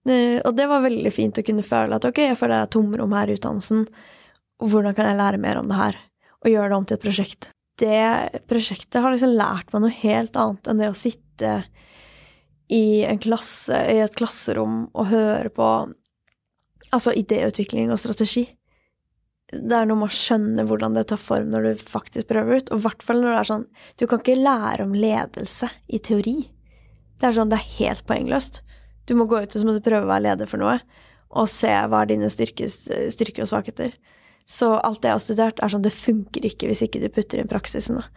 [0.09, 2.73] Eh, og det var veldig fint å kunne føle at ok, jeg føler det er
[2.75, 3.85] tomrom her i utdannelsen,
[4.63, 5.99] hvordan kan jeg lære mer om det her,
[6.43, 7.49] og gjøre det om til et prosjekt.
[7.79, 11.53] Det prosjektet har liksom lært meg noe helt annet enn det å sitte
[12.71, 15.69] i klasse, i et klasserom og høre på
[16.93, 18.45] altså idéutvikling og strategi.
[19.53, 22.71] Det er noe med å skjønne hvordan det tar form når du faktisk prøver ut,
[22.71, 23.65] og i hvert fall når det er sånn
[23.99, 26.37] Du kan ikke lære om ledelse i teori.
[27.19, 28.63] Det er sånn, det er helt poengløst.
[29.05, 30.79] Du må gå ut og så må du prøve å være leder for noe,
[31.33, 32.69] og se hva er dine styrker,
[33.13, 33.93] styrker og svakheter.
[34.49, 37.41] Så alt det jeg har studert, er sånn det funker ikke hvis ikke du putter
[37.41, 37.99] inn praksisen.
[37.99, 38.07] Da,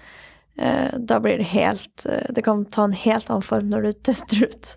[0.56, 4.46] da blir det helt eh, Det kan ta en helt annen form når du tester
[4.46, 4.70] ut.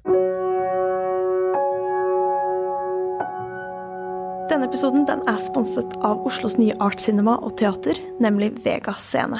[4.49, 9.39] Denne episoden den er sponset av Oslos nye Art Cinema og teater, nemlig Vega Scene.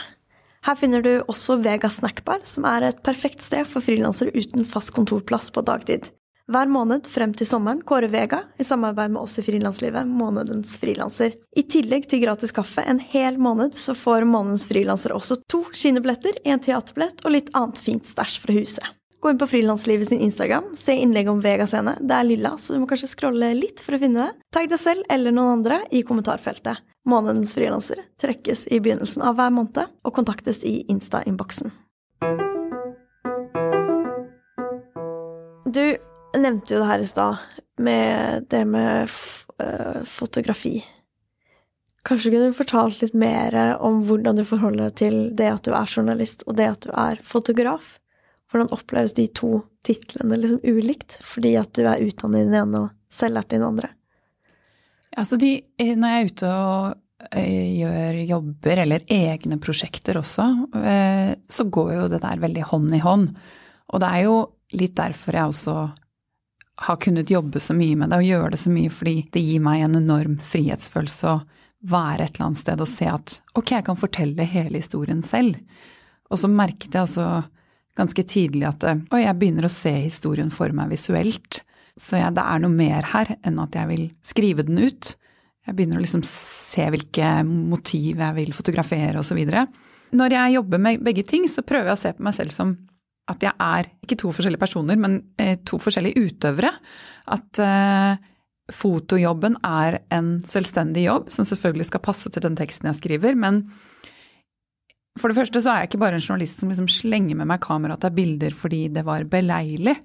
[0.67, 4.93] Her finner du også Vega Snackbar, som er et perfekt sted for frilansere uten fast
[4.95, 6.11] kontorplass på dagtid.
[6.49, 11.35] Hver måned frem til sommeren kårer Vega, i samarbeid med oss i Frilanslivet, månedens frilanser.
[11.53, 16.39] I tillegg til gratis kaffe en hel måned, så får månedens frilanser også to kinobilletter,
[16.49, 18.97] en teaterbillett og litt annet fint stæsj fra huset.
[19.21, 21.93] Gå inn på Frilanslivet sin Instagram, se innlegget om Vega scene.
[22.01, 24.49] Det er lilla, så du må kanskje scrolle litt for å finne det.
[24.55, 26.81] Tagg deg selv eller noen andre i kommentarfeltet.
[27.05, 31.75] Månedens frilanser trekkes i begynnelsen av hver måned og kontaktes i Insta-innboksen.
[35.69, 35.83] Du
[36.37, 37.43] nevnte jo det her i stad,
[37.79, 40.81] med det med uh, fotografi.
[42.07, 45.73] Kanskje kunne du fortalt litt mer om hvordan du forholder deg til det at du
[45.75, 47.97] er journalist, og det at du er fotograf?
[48.49, 52.85] Hvordan oppleves de to titlene liksom ulikt, fordi at du er utdannet i den ene
[52.85, 53.91] og selvlært i den andre?
[55.19, 60.47] Altså de, eh, når jeg er ute og eh, gjør jobber, eller egne prosjekter også,
[61.49, 63.27] så går jo det der veldig hånd i hånd.
[63.89, 64.37] Og det er jo
[64.77, 65.75] litt derfor jeg også
[66.79, 69.63] har kunnet jobbe så mye med det og gjøre det så mye, fordi det gir
[69.63, 71.39] meg en enorm frihetsfølelse å
[71.89, 75.59] være et eller annet sted og se at ok, jeg kan fortelle hele historien selv.
[76.29, 77.27] Og så merket jeg altså
[77.99, 81.61] ganske tidlig at oi, jeg begynner å se historien for meg visuelt.
[81.99, 85.13] Så jeg, det er noe mer her enn at jeg vil skrive den ut.
[85.67, 89.41] Jeg begynner å liksom se hvilke motiv jeg vil fotografere osv.
[90.15, 92.77] Når jeg jobber med begge ting, så prøver jeg å se på meg selv som
[93.29, 96.71] at jeg er ikke to forskjellige personer, men eh, to forskjellige utøvere.
[97.29, 98.17] At uh,
[98.73, 103.37] fotojobben er en selvstendig jobb som selvfølgelig skal passe til den teksten jeg skriver.
[103.37, 103.63] Men
[105.19, 107.61] for det første så er jeg ikke bare en journalist som liksom slenger med meg
[107.63, 109.97] kamera og tar bilder fordi det var beleilig.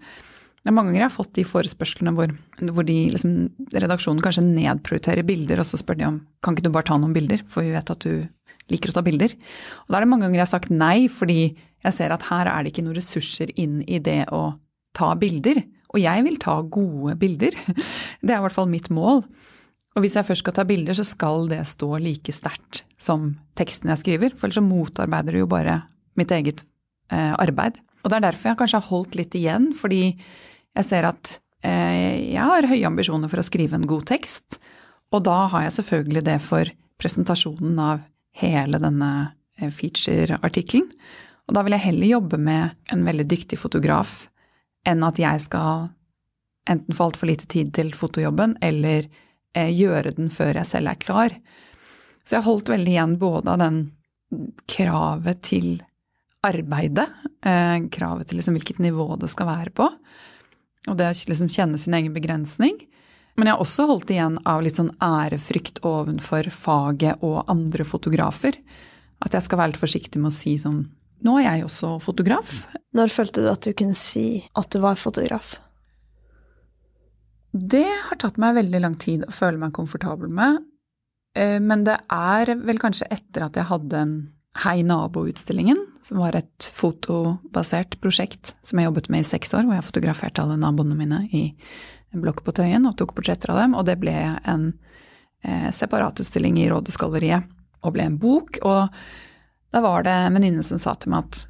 [0.64, 2.30] Det er mange ganger jeg har fått de forespørslene hvor,
[2.72, 3.34] hvor de, liksom,
[3.74, 7.12] redaksjonen kanskje nedprioriterer bilder, og så spør de om kan ikke du bare ta noen
[7.12, 8.24] bilder, for vi vet at du
[8.72, 9.34] liker å ta bilder.
[9.84, 11.38] Og da er det mange ganger jeg har sagt nei, fordi
[11.84, 14.56] jeg ser at her er det ikke noen ressurser inn i det å
[14.96, 15.60] ta bilder.
[15.94, 17.54] Og jeg vil ta gode bilder.
[18.24, 19.22] Det er i hvert fall mitt mål.
[19.94, 23.92] Og hvis jeg først skal ta bilder, så skal det stå like sterkt som teksten
[23.92, 24.34] jeg skriver.
[24.34, 25.82] For ellers så motarbeider det jo bare
[26.18, 26.64] mitt eget
[27.14, 27.78] eh, arbeid.
[28.02, 32.32] Og det er derfor jeg kanskje har holdt litt igjen, fordi jeg ser at eh,
[32.34, 34.58] jeg har høye ambisjoner for å skrive en god tekst.
[35.14, 38.02] Og da har jeg selvfølgelig det for presentasjonen av
[38.42, 39.12] hele denne
[39.60, 40.90] eh, feature-artikkelen.
[41.48, 44.24] Og da vil jeg heller jobbe med en veldig dyktig fotograf
[44.88, 45.88] enn at jeg skal
[46.68, 49.08] enten få altfor lite tid til fotojobben, eller
[49.56, 51.34] eh, gjøre den før jeg selv er klar.
[52.24, 53.82] Så jeg holdt veldig igjen både av den
[54.70, 55.68] kravet til
[56.44, 57.06] arbeidet,
[57.44, 59.90] eh, kravet til liksom hvilket nivå det skal være på,
[60.88, 62.80] og det å liksom kjenne sin egen begrensning.
[63.36, 68.56] Men jeg har også holdt igjen av litt sånn ærefrykt ovenfor faget og andre fotografer.
[69.24, 70.84] At jeg skal være litt forsiktig med å si sånn
[71.24, 72.64] Nå er jeg også fotograf.
[72.94, 75.56] Når følte du at du kunne si at du var fotograf?
[77.54, 80.60] Det har tatt meg veldig lang tid å føle meg komfortabel med.
[81.38, 84.06] Eh, men det er vel kanskje etter at jeg hadde
[84.62, 89.74] Hei nabo-utstillingen, som var et fotobasert prosjekt som jeg jobbet med i seks år, hvor
[89.74, 91.40] jeg fotograferte alle naboene mine i
[92.14, 93.74] en blokk på Tøyen og tok portretter av dem.
[93.74, 94.68] Og det ble en
[95.42, 97.50] eh, separatutstilling i Rådhusgalleriet
[97.82, 98.60] og ble en bok.
[98.62, 98.94] Og
[99.74, 101.42] da var det en venninne som sa til meg at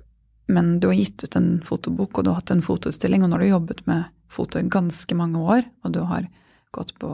[0.47, 3.39] men du har gitt ut en fotobok, og du har hatt en fotoutstilling, og nå
[3.39, 6.27] har du jobbet med foto i ganske mange år, og du har
[6.75, 7.11] gått på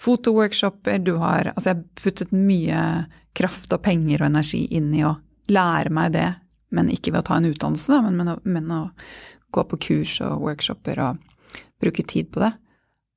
[0.00, 2.80] fotoworkshoper, du har Altså, jeg har puttet mye
[3.34, 5.14] kraft og penger og energi inn i å
[5.48, 6.28] lære meg det,
[6.74, 8.82] men ikke ved å ta en utdannelse, da, men, men, men å
[9.54, 12.52] gå på kurs og workshoper og bruke tid på det.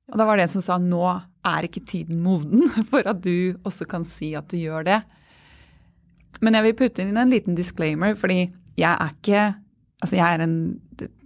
[0.08, 1.02] Og da var det en som sa nå
[1.48, 5.00] er ikke tiden moden for at du også kan si at du gjør det.
[6.44, 8.44] Men jeg vil putte inn en liten disclaimer, fordi
[8.78, 9.46] jeg er ikke
[9.98, 10.52] Altså jeg er en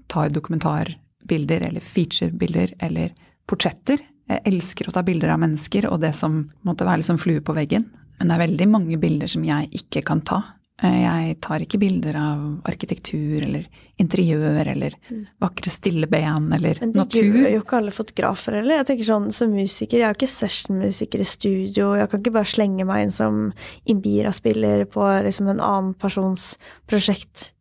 [0.08, 3.10] tar dokumentarbilder eller featurebilder eller
[3.44, 4.00] portretter.
[4.30, 7.52] Jeg elsker å ta bilder av mennesker og det som måtte være liksom flue på
[7.52, 7.84] veggen.
[8.16, 10.40] Men det er veldig mange bilder som jeg ikke kan ta.
[10.82, 13.66] Eh, jeg tar ikke bilder av arkitektur eller
[14.02, 15.20] interiør eller mm.
[15.42, 16.96] vakre, stille ben eller natur.
[16.96, 18.80] Men det gjør jo ikke alle fotografer heller.
[18.80, 21.92] Jeg tenker sånn, Som musiker, jeg er jo ikke sessionmusiker i studio.
[22.00, 23.42] Jeg kan ikke bare slenge meg inn som
[23.86, 26.56] Imbira-spiller på liksom en annen persons
[26.90, 27.52] prosjekt.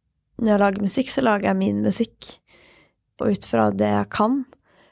[0.42, 2.32] Når jeg lager musikk, så lager jeg min musikk.
[3.22, 4.42] Og ut fra det jeg kan.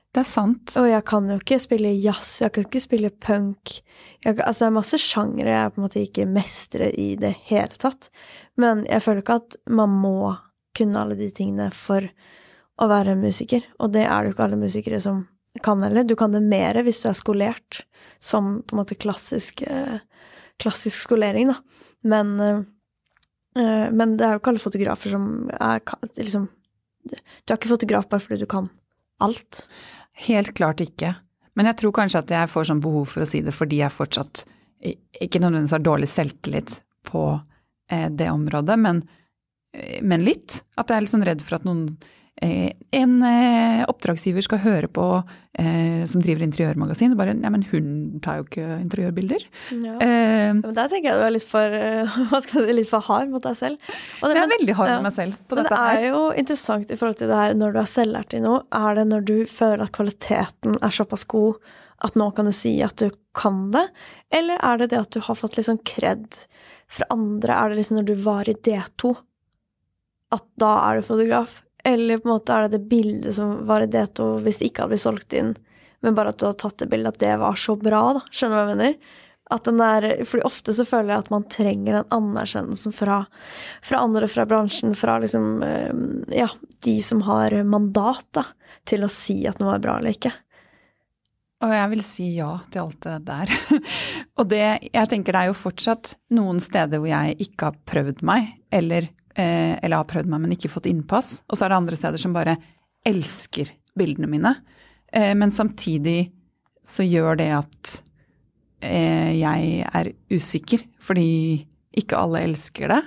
[0.09, 0.73] Det er sant.
[0.81, 3.75] Og jeg kan jo ikke spille jazz, jeg kan ikke spille punk.
[4.25, 7.77] Jeg, altså, det er masse sjangre jeg på en måte ikke mestrer i det hele
[7.77, 8.09] tatt.
[8.57, 10.33] Men jeg føler ikke at man må
[10.77, 12.07] kunne alle de tingene for
[12.79, 13.67] å være musiker.
[13.77, 15.27] Og det er det jo ikke alle musikere som
[15.63, 16.07] kan heller.
[16.07, 17.83] Du kan det mer hvis du er skolert,
[18.23, 19.99] som på en måte klassisk, eh,
[20.61, 21.59] klassisk skolering, da.
[22.09, 22.61] Men, eh,
[23.61, 25.83] eh, men det er jo ikke alle fotografer som er
[26.17, 26.49] liksom
[27.09, 28.67] Du er ikke fotograf bare fordi du kan
[29.23, 29.67] alt.
[30.27, 31.13] Helt klart ikke.
[31.55, 33.95] Men jeg tror kanskje at jeg får sånn behov for å si det fordi jeg
[33.95, 34.45] fortsatt
[34.79, 36.77] ikke nødvendigvis har dårlig selvtillit
[37.07, 37.23] på
[37.91, 39.01] eh, det området, men,
[39.75, 40.61] eh, men, litt.
[40.79, 41.85] At jeg er litt sånn redd for at noen
[42.41, 45.03] en eh, oppdragsgiver skal høre på
[45.59, 47.89] eh, som driver interiørmagasin, bare ja, men hun
[48.23, 49.43] tar jo ikke interiørbilder.
[49.75, 49.97] Ja.
[49.99, 52.15] Eh, Men der tenker jeg du er litt for, eh,
[52.63, 53.91] jeg litt for hard mot deg selv.
[54.21, 54.95] Og det- jeg er men- veldig hard ja.
[55.01, 57.75] med meg selv på Men det er jo interessant i forhold til det her når
[57.75, 58.63] du er selvlært i noe.
[58.71, 61.59] Er det når du føler at kvaliteten er såpass god
[62.01, 63.89] at nå kan du si at du kan det?
[64.31, 66.23] Eller er det det at du har fått litt sånn kred
[66.87, 67.51] fra andre?
[67.51, 69.17] Er det liksom når du var i D2
[70.31, 71.59] at da er du fotograf?
[71.87, 74.83] Eller på en måte er det det bildet som var i D2 hvis det ikke
[74.83, 75.53] hadde blitt solgt inn,
[76.03, 78.23] men bare at du har tatt det bildet, at det var så bra, da?
[78.31, 79.15] Skjønner du hva jeg mener?
[79.49, 83.23] At den der, fordi ofte så føler jeg at man trenger den anerkjennelsen fra,
[83.81, 86.03] fra andre fra bransjen, fra liksom eh,
[86.37, 86.51] ja,
[86.85, 88.45] de som har mandat da,
[88.87, 90.31] til å si at noe er bra eller ikke.
[91.65, 93.55] Og jeg vil si ja til alt det der.
[94.39, 94.63] og det,
[94.93, 99.09] jeg tenker det er jo fortsatt noen steder hvor jeg ikke har prøvd meg, eller,
[99.35, 101.39] eller har prøvd meg, men ikke fått innpass.
[101.47, 102.57] Og så er det andre steder som bare
[103.07, 104.53] elsker bildene mine.
[105.13, 106.31] Eh, men samtidig
[106.85, 107.91] så gjør det at
[108.85, 111.65] eh, jeg er usikker, fordi
[111.99, 113.03] ikke alle elsker det.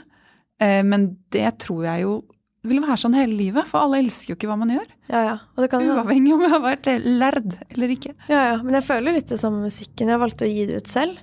[0.62, 2.20] Eh, men det tror jeg jo
[2.62, 4.86] vil være sånn hele livet, for alle elsker jo ikke hva man gjør.
[5.10, 5.36] Ja, ja.
[5.56, 8.14] Og det kan, Uavhengig om jeg har vært lærd eller ikke.
[8.30, 8.60] ja.
[8.62, 10.12] Men jeg føler litt det samme musikken.
[10.12, 11.18] Jeg valgte å gi det ut selv,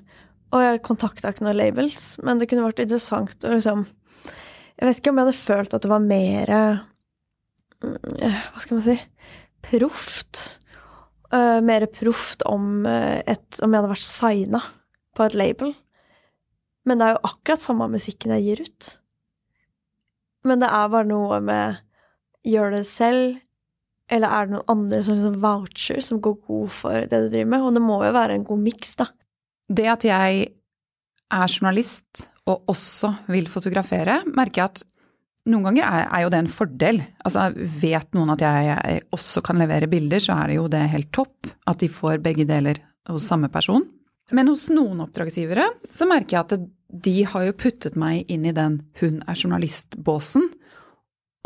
[0.52, 3.86] og jeg kontakta ikke noen labels, men det kunne vært interessant å liksom
[4.80, 6.52] Jeg vet ikke om jeg hadde følt at det var mer
[7.84, 8.96] Hva skal man si
[9.66, 10.60] proft.
[11.34, 14.62] Uh, mer proft om, eh, om jeg hadde vært signa
[15.16, 15.74] på et label.
[16.88, 18.90] Men det er jo akkurat samme musikken jeg gir ut.
[20.48, 21.86] Men det er bare noe med
[22.48, 23.34] Gjør det selv,
[24.08, 27.50] eller er det noen andre som liksom voucher, som går god for det du driver
[27.52, 27.66] med?
[27.68, 29.10] Og det må jo være en god miks, da.
[29.68, 30.46] Det at jeg
[31.36, 34.84] er journalist og også vil fotografere, merker jeg at
[35.50, 37.02] noen ganger er, er jo det en fordel.
[37.26, 41.12] Altså vet noen at jeg, også kan levere bilder, så er det jo det helt
[41.16, 43.86] topp at de får begge deler hos samme person.
[44.36, 48.56] Men hos noen oppdragsgivere så merker jeg at de har jo puttet meg inn i
[48.56, 50.46] den hun er journalist-båsen.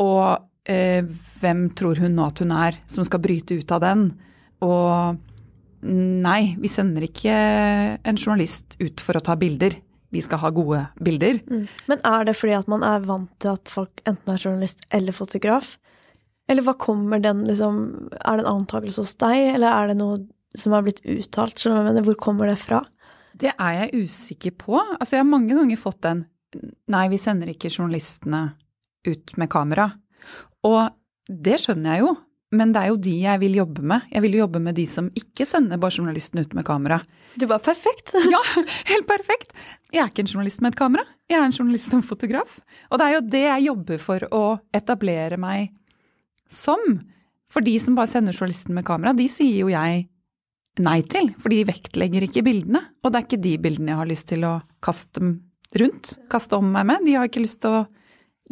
[0.04, 1.04] Og eh,
[1.40, 4.08] hvem tror hun nå at hun er som skal bryte ut av den?
[4.64, 5.20] Og
[5.84, 7.34] nei, vi sender ikke
[8.00, 9.76] en journalist ut for å ta bilder.
[10.14, 11.40] Vi skal ha gode bilder.
[11.90, 15.16] Men er det fordi at man er vant til at folk enten er journalist eller
[15.16, 15.76] fotograf?
[16.52, 17.78] Eller hva kommer den liksom
[18.20, 20.20] Er det en antakelse hos deg, eller er det noe
[20.60, 21.64] som har blitt uttalt?
[21.66, 22.06] Mener?
[22.06, 22.84] Hvor kommer det fra?
[23.34, 24.78] Det er jeg usikker på.
[24.78, 26.28] Altså, jeg har mange ganger fått den
[26.94, 28.44] Nei, vi sender ikke journalistene
[29.10, 29.88] ut med kamera.
[30.70, 30.84] Og
[31.26, 32.12] det skjønner jeg jo,
[32.54, 34.06] men det er jo de jeg vil jobbe med.
[34.14, 37.00] Jeg vil jo jobbe med de som ikke sender bare journalisten ut med kamera.
[37.40, 38.14] Du bare perfekt!
[38.34, 38.42] Ja,
[38.92, 39.56] helt perfekt!
[39.94, 41.06] Jeg er ikke en journalist med et kamera.
[41.30, 42.60] Jeg er en journalist og en fotograf.
[42.92, 45.72] Og det er jo det jeg jobber for å etablere meg
[46.50, 46.82] som.
[47.54, 50.06] For de som bare sender journalisten med kamera, de sier jo jeg
[50.82, 51.32] nei til.
[51.42, 52.82] For de vektlegger ikke bildene.
[53.04, 55.34] Og det er ikke de bildene jeg har lyst til å kaste dem
[55.80, 56.16] rundt.
[56.30, 57.06] Kaste om meg med.
[57.06, 57.84] De har ikke lyst til å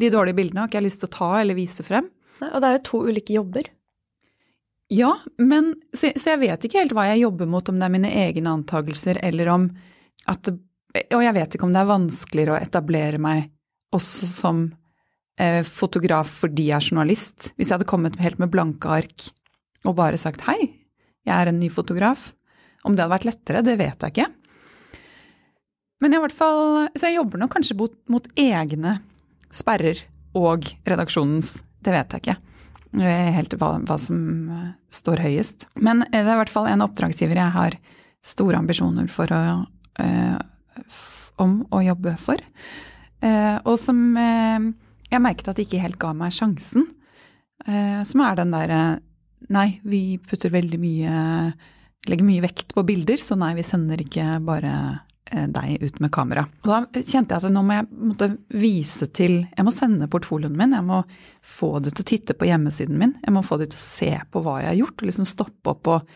[0.02, 2.06] De dårlige bildene har ikke jeg lyst til å ta eller vise frem.
[2.40, 3.68] Nei, Og det er jo to ulike jobber.
[4.92, 7.94] Ja, men så, så jeg vet ikke helt hva jeg jobber mot, om det er
[7.94, 9.70] mine egne antakelser, eller om
[10.28, 10.52] at
[11.16, 13.46] Og jeg vet ikke om det er vanskeligere å etablere meg
[13.96, 14.60] også som
[15.40, 17.54] eh, fotograf fordi jeg er journalist.
[17.56, 19.30] Hvis jeg hadde kommet helt med blanke ark
[19.88, 20.60] og bare sagt hei,
[21.24, 22.34] jeg er en ny fotograf.
[22.84, 24.28] Om det hadde vært lettere, det vet jeg ikke.
[26.04, 28.98] Men i hvert fall, så jeg jobber nok kanskje mot, mot egne
[29.56, 30.04] sperrer
[30.36, 31.62] og redaksjonens.
[31.80, 32.40] Det vet jeg ikke
[33.00, 35.68] helt hva, hva som eh, står høyest.
[35.80, 37.78] Men eh, det er i hvert fall en oppdragsgiver jeg har
[38.22, 39.42] store ambisjoner for å,
[40.04, 40.82] eh,
[41.42, 42.42] om å jobbe for.
[43.22, 44.72] Eh, og som eh,
[45.12, 46.90] jeg merket at ikke helt ga meg sjansen.
[47.66, 48.82] Eh, som er den derre
[49.52, 51.14] Nei, vi putter veldig mye
[52.10, 54.72] Legger mye vekt på bilder, så nei, vi sender ikke bare
[55.32, 56.44] deg ut med kamera.
[56.64, 58.28] Og da kjente jeg at nå må jeg måtte
[58.60, 61.02] vise til Jeg må sende portfolioen min, jeg må
[61.46, 63.16] få det til å titte på hjemmesiden min.
[63.24, 65.74] Jeg må få det til å se på hva jeg har gjort, og liksom stoppe
[65.74, 66.14] opp og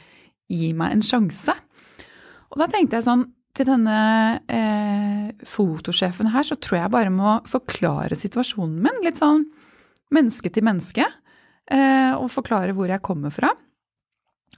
[0.51, 1.55] gi meg en sjanse.
[2.51, 3.25] Og da tenkte jeg sånn
[3.55, 3.99] til denne
[4.51, 9.03] eh, fotosjefen her, så tror jeg bare må forklare situasjonen min.
[9.05, 9.45] Litt sånn
[10.15, 11.07] menneske til menneske.
[11.65, 13.53] Eh, og forklare hvor jeg kommer fra.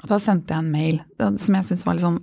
[0.02, 1.00] Og da sendte jeg en mail
[1.40, 2.20] som jeg syntes var litt sånn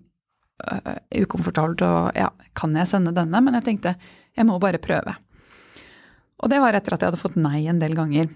[1.25, 1.83] ukomfortabelt.
[1.83, 3.41] Og ja, kan jeg sende denne?
[3.45, 3.97] Men jeg tenkte
[4.35, 5.15] jeg må bare prøve.
[6.43, 8.29] Og det var etter at jeg hadde fått nei en del ganger.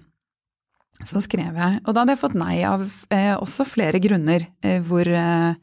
[1.07, 1.81] Så skrev jeg.
[1.85, 5.59] Og da hadde jeg fått nei av eh, også flere grunner eh, hvor eh,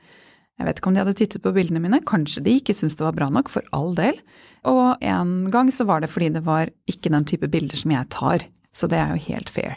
[0.56, 3.04] jeg vet ikke om de hadde tittet på bildene mine, kanskje de ikke syntes det
[3.04, 4.22] var bra nok, for all del.
[4.68, 8.08] Og en gang så var det fordi det var ikke den type bilder som jeg
[8.16, 9.76] tar, så det er jo helt fair.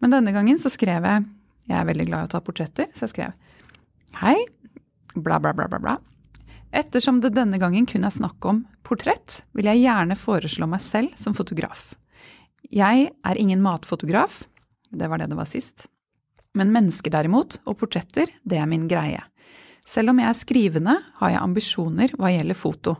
[0.00, 1.24] Men denne gangen så skrev jeg
[1.66, 3.32] Jeg er veldig glad i å ta portretter, så jeg skrev
[4.20, 4.36] Hei,
[5.22, 5.96] bla, bla, bla, bla, bla.
[6.76, 11.14] Ettersom det denne gangen kun er snakk om portrett, vil jeg gjerne foreslå meg selv
[11.20, 11.94] som fotograf.
[12.70, 14.44] Jeg er ingen matfotograf,
[14.90, 15.86] det var det det var sist.
[16.56, 19.22] Men mennesker derimot, og portretter, det er min greie.
[19.86, 22.96] Selv om jeg er skrivende, har jeg ambisjoner hva gjelder foto.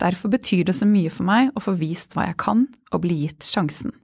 [0.00, 3.20] Derfor betyr det så mye for meg å få vist hva jeg kan, og bli
[3.26, 3.94] gitt sjansen.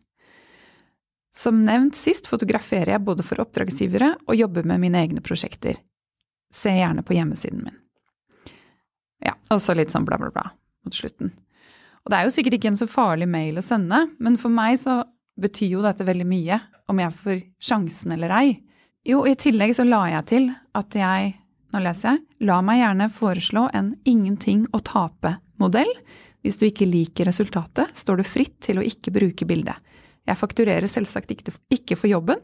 [1.35, 5.79] Som nevnt sist fotograferer jeg både for oppdragsgivere og jobber med mine egne prosjekter.
[6.55, 7.79] Se gjerne på hjemmesiden min.
[9.25, 10.49] Ja, og så litt sånn bla, bla, bla
[10.85, 11.33] mot slutten.
[12.05, 14.79] Og det er jo sikkert ikke en så farlig mail å sende, men for meg
[14.81, 15.03] så
[15.41, 16.59] betyr jo dette veldig mye,
[16.91, 18.49] om jeg får sjansen eller ei.
[19.07, 21.35] Jo, i tillegg så la jeg til at jeg,
[21.73, 25.93] nå leser jeg, la meg gjerne foreslå en ingenting å tape-modell.
[26.41, 29.77] Hvis du ikke liker resultatet, står du fritt til å ikke bruke bildet.
[30.29, 32.41] Jeg fakturerer selvsagt ikke for jobben,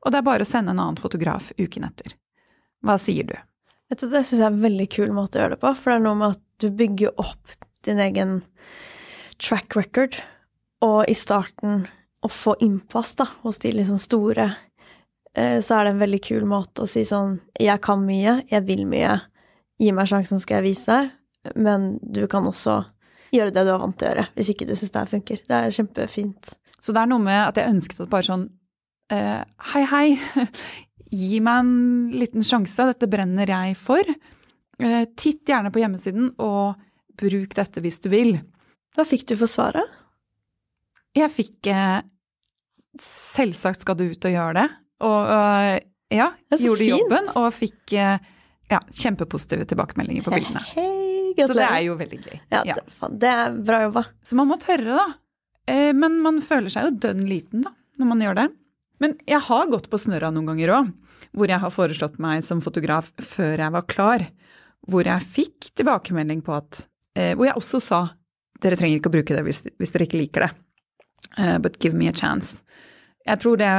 [0.00, 2.14] og det er bare å sende en annen fotograf uken etter.
[2.86, 3.36] Hva sier du?
[3.90, 5.90] Vet du, Det syns jeg er en veldig kul måte å gjøre det på, for
[5.90, 8.36] det er noe med at du bygger opp din egen
[9.40, 10.18] track record,
[10.84, 11.88] og i starten
[12.22, 14.46] å få innpass da, hos de liksom store,
[15.34, 18.66] eh, så er det en veldig kul måte å si sånn Jeg kan mye, jeg
[18.68, 19.16] vil mye,
[19.80, 21.10] gi meg sjansen, skal jeg vise deg,
[21.56, 22.82] men du kan også
[23.34, 25.42] gjøre det du er vant til å gjøre, hvis ikke du syns det her funker.
[25.48, 26.54] Det er kjempefint.
[26.78, 28.48] Så det er noe med at jeg ønsket at bare sånn
[29.10, 30.18] Uh, Hei, hei,
[31.10, 31.72] gi meg en
[32.14, 34.06] liten sjanse, dette brenner jeg for.
[34.80, 36.78] Eh, titt gjerne på hjemmesiden, og
[37.20, 38.36] bruk dette hvis du vil.
[38.96, 39.86] Hva fikk du for svaret?
[41.18, 42.00] Jeg fikk eh,
[43.00, 44.68] Selvsagt skal du ut og gjøre det.
[45.06, 45.76] Og øh,
[46.10, 46.26] ja,
[46.58, 46.90] gjorde fint.
[46.90, 50.62] jobben og fikk ja, kjempepositive tilbakemeldinger på bildene.
[50.74, 52.40] Hei, Så det er jo veldig gøy.
[52.50, 52.74] Ja, Ja.
[52.80, 54.02] Det, det er bra jobba.
[54.26, 55.06] Så man må tørre, da.
[55.70, 58.48] Eh, Men man føler seg jo dønn liten da, når man gjør det.
[59.00, 60.92] Men jeg har gått på snørra noen ganger òg,
[61.36, 64.24] hvor jeg har foreslått meg som fotograf før jeg var klar.
[64.88, 66.86] Hvor jeg fikk tilbakemelding på at
[67.18, 68.00] eh, Hvor jeg også sa
[68.60, 70.50] dere trenger ikke å bruke det hvis, hvis dere ikke liker det.
[71.38, 72.62] Uh, but give me a chance.
[73.28, 73.70] Jeg tror det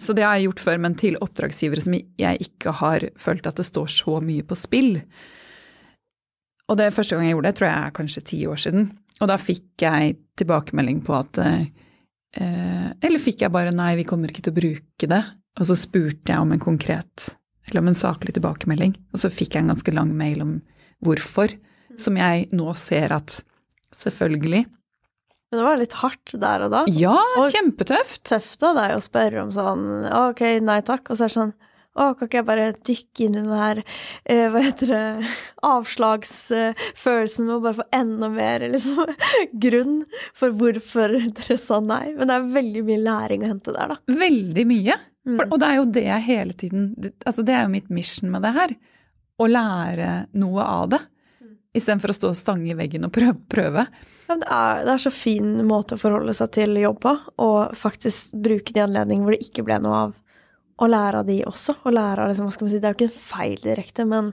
[0.00, 3.56] Så det har jeg gjort før, men til oppdragsgivere som jeg ikke har følt at
[3.56, 4.98] det står så mye på spill.
[6.68, 8.90] Og det første gang jeg gjorde det, tror jeg er kanskje ti år siden.
[9.22, 11.70] Og da fikk jeg tilbakemelding på at eh,
[12.36, 15.24] Eller fikk jeg bare 'nei, vi kommer ikke til å bruke det'.
[15.58, 17.34] Og så spurte jeg om en konkret,
[17.66, 18.94] eller om en saklig tilbakemelding.
[19.12, 20.62] Og så fikk jeg en ganske lang mail om
[21.04, 21.54] hvorfor,
[21.98, 23.42] som jeg nå ser at
[23.94, 24.66] selvfølgelig
[25.50, 26.84] Men det var litt hardt der og da.
[26.92, 28.22] Ja, Og- kjempetøft!
[28.28, 31.08] Tøft av deg å spørre om sånn Ok, nei takk.
[31.10, 31.54] Og så er det sånn
[31.98, 33.78] Å, kan ikke jeg bare dykke inn i den her
[34.28, 35.30] eh, Hva heter det
[35.66, 39.08] Avslagsfølelsen med å bare få enda mer liksom,
[39.64, 39.96] grunn
[40.36, 42.12] for hvorfor dere sa nei.
[42.16, 43.98] Men det er veldig mye læring å hente der, da.
[44.24, 44.98] Veldig mye.
[45.28, 45.50] For, Mm.
[45.52, 46.84] og det er jo det jeg hele tiden
[47.26, 48.70] Altså, det er jo mitt mission med det her.
[49.36, 50.06] Å lære
[50.40, 51.00] noe av det.
[51.76, 53.34] Istedenfor å stå og stange i veggen og prøve.
[53.52, 53.84] prøve.
[54.24, 57.12] Ja, men det, er, det er så fin måte å forholde seg til jobb på,
[57.44, 60.16] og faktisk bruke de anledningene hvor det ikke ble noe av.
[60.78, 61.74] Og lære av de også.
[61.84, 64.04] Og lære av liksom, hva skal man si, Det er jo ikke en feil direkte,
[64.06, 64.32] men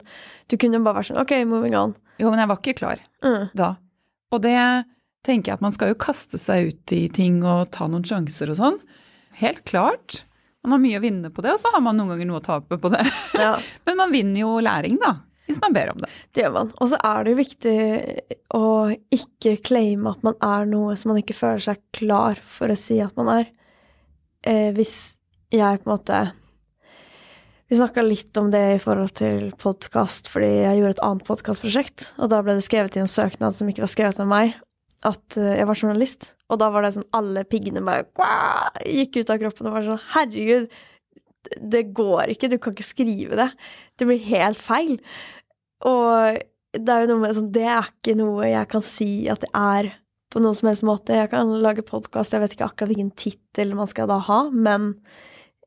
[0.52, 1.96] du kunne jo bare vært sånn Ok, moving on.
[2.22, 3.50] Jo, men jeg var ikke klar Mm.
[3.58, 3.76] da.
[4.32, 4.58] Og det
[5.26, 8.52] tenker jeg at man skal jo kaste seg ut i ting og ta noen sjanser
[8.54, 8.80] og sånn.
[9.42, 10.24] Helt klart.
[10.64, 12.46] Man har mye å vinne på det, og så har man noen ganger noe å
[12.46, 13.02] tape på det.
[13.42, 13.56] Ja,
[13.86, 15.16] Men man vinner jo læring, da.
[15.46, 16.10] Hvis man ber om det.
[16.34, 16.72] det gjør man.
[16.82, 17.76] Og så er det jo viktig
[18.58, 18.62] å
[19.14, 22.98] ikke claime at man er noe som man ikke føler seg klar for å si
[23.04, 23.52] at man er.
[24.46, 25.18] Eh, hvis
[25.54, 26.20] jeg på en måte
[27.70, 32.12] Vi snakka litt om det i forhold til podkast, fordi jeg gjorde et annet podkastprosjekt,
[32.22, 34.54] og da ble det skrevet i en søknad som ikke var skrevet av meg,
[35.06, 36.28] at eh, jeg var journalist.
[36.54, 38.06] Og da var det sånn alle piggene bare
[38.86, 40.70] gikk ut av kroppen og var sånn Herregud,
[41.74, 43.50] det går ikke, du kan ikke skrive det.
[43.98, 45.00] Det blir helt feil.
[45.86, 46.40] Og
[46.76, 49.52] det er jo noe med sånn Det er ikke noe jeg kan si at det
[49.58, 49.94] er
[50.34, 51.16] på noen som helst måte.
[51.16, 54.94] Jeg kan lage podkast, jeg vet ikke akkurat hvilken tittel man skal da ha, men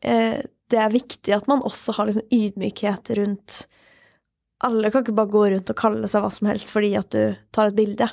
[0.03, 3.57] det er viktig at man også har liksom ydmykhet rundt
[4.67, 7.35] Alle kan ikke bare gå rundt og kalle seg hva som helst fordi at du
[7.55, 8.09] tar et bilde.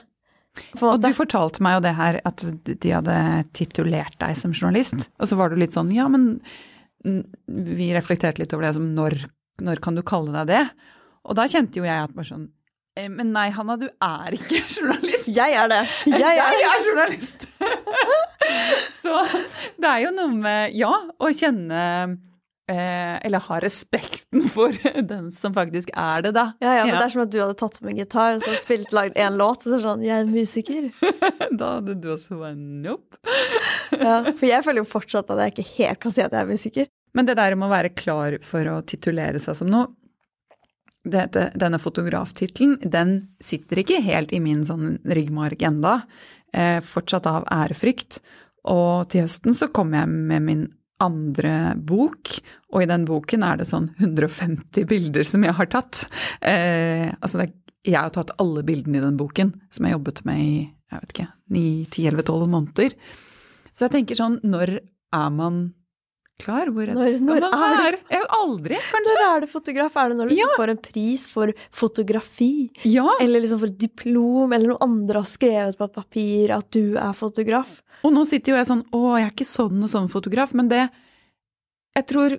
[0.79, 3.17] Og du fortalte meg jo det her, at de hadde
[3.57, 5.09] titulert deg som journalist.
[5.19, 6.39] Og så var du litt sånn, ja, men
[7.05, 9.17] vi reflekterte litt over det som når,
[9.65, 10.63] når kan du kalle deg det?
[11.25, 12.54] Og da kjente jo jeg at bare sånn, eh,
[12.95, 15.27] men nei, Hanna, du er ikke journalist.
[15.35, 15.81] Jeg er det!
[16.07, 17.47] Jeg er Jeg er journalist!
[19.01, 19.23] så
[19.81, 21.81] det er jo noe med, ja, å kjenne
[22.71, 24.71] eh, Eller ha respekten for
[25.11, 26.45] den som faktisk er det, da.
[26.63, 28.55] Ja, ja, men det er som at du hadde tatt med en gitar og så
[28.61, 30.87] spilt lagd én låt, og så er sånn Jeg er musiker.
[31.51, 33.19] Da hadde du også bare nope.
[33.91, 36.53] Ja, for jeg føler jo fortsatt at jeg ikke helt kan si at jeg er
[36.55, 36.89] musiker.
[37.15, 39.91] Men det der om å være klar for å titulere seg som noe
[41.05, 45.99] dette, Denne fotograftittelen, den sitter ikke helt i min sånn ryggmarg enda.
[46.53, 48.19] Eh, fortsatt av ærefrykt.
[48.71, 50.65] Og til høsten så kommer jeg med min
[51.03, 52.31] andre bok,
[52.71, 56.05] og i den boken er det sånn 150 bilder som jeg har tatt.
[56.39, 57.49] Eh, altså det,
[57.85, 60.55] jeg har tatt alle bildene i den boken, som jeg jobbet med i
[60.91, 62.95] jeg vet ikke, 9-10-11-12 måneder.
[63.73, 65.65] Så jeg tenker sånn, når er man
[66.41, 66.67] klar?
[66.73, 67.99] Hvor Når- skal man være?
[68.09, 69.13] Er vet aldri, kanskje.
[69.15, 69.95] Når er du fotograf?
[70.01, 72.71] Er det når du liksom får en pris for fotografi?
[72.83, 76.97] Ja, Eller liksom for et diplom, eller noe andre har skrevet på papir at du
[76.97, 77.81] er fotograf?
[78.05, 80.67] og nå sitter jo jeg sånn, å, jeg er ikke sånn og sånn fotograf, men
[80.69, 80.83] det,
[81.95, 82.35] jeg tror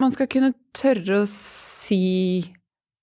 [0.00, 2.40] man skal kunne tørre å si,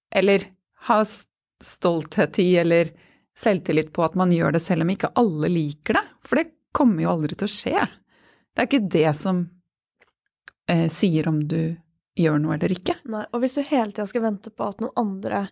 [0.10, 0.42] eller
[0.88, 2.90] ha stolthet i, eller
[3.38, 7.04] selvtillit på at man gjør det selv om ikke alle liker det, for det kommer
[7.06, 7.86] jo aldri til å skje.
[8.56, 9.44] Det er ikke det som
[10.68, 11.78] eh, sier om du
[12.18, 12.96] gjør noe eller ikke.
[13.14, 15.44] Nei, og hvis du hele tida skal vente på at noen andre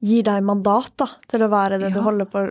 [0.00, 2.10] gir deg mandat da, til å være det du Ja.
[2.10, 2.44] du på,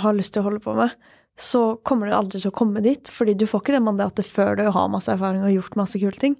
[0.00, 0.94] har lyst til å holde på med,
[1.36, 4.56] så kommer du aldri til å komme dit, fordi du får ikke det mandatet før
[4.56, 6.36] du har masse erfaring og gjort masse kule ting.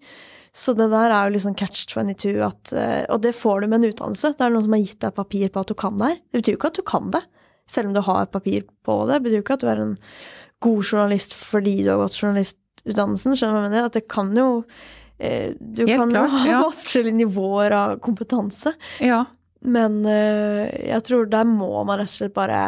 [0.52, 3.80] Så det der er jo liksom catch 22, at, eh, og det får du med
[3.84, 4.34] en utdannelse.
[4.36, 6.18] Det er noen som har gitt deg papir på at du kan det her.
[6.32, 7.22] Det betyr jo ikke at du kan det,
[7.66, 9.14] selv om du har papir på det.
[9.16, 9.94] Det betyr jo ikke at du er en
[10.60, 13.32] god journalist fordi du har gått journalistutdannelsen.
[13.36, 13.88] Skjønner du hva jeg mener?
[13.88, 14.48] At det kan jo
[15.22, 16.60] Du Helt kan klart, ha ja.
[16.82, 18.72] forskjellige nivåer av kompetanse.
[19.00, 19.24] Ja,
[19.62, 22.62] Men eh, jeg tror der må man rett og slett bare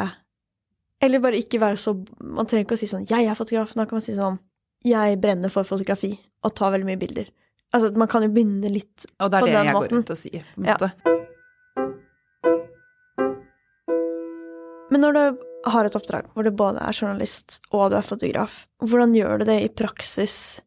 [1.02, 3.74] Eller bare ikke være så Man trenger ikke å si sånn 'Jeg er fotograf'.
[3.74, 4.38] Da kan man si sånn
[4.84, 6.12] 'Jeg brenner for fotografi
[6.44, 7.32] og tar veldig mye bilder'.
[7.74, 9.24] Altså, man kan jo begynne litt på den måten.
[9.24, 9.96] og det er det jeg jeg går måten.
[9.96, 10.76] rundt og sier, på en Ja.
[14.90, 18.68] Men når du har et oppdrag hvor du både er journalist og du er fotograf,
[18.78, 20.60] hvordan gjør du det i praksis?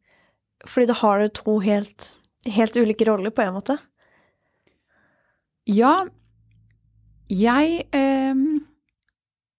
[0.65, 2.07] Fordi da har du to helt,
[2.49, 3.77] helt ulike roller, på en måte.
[5.67, 6.07] Ja,
[7.27, 8.35] jeg eh,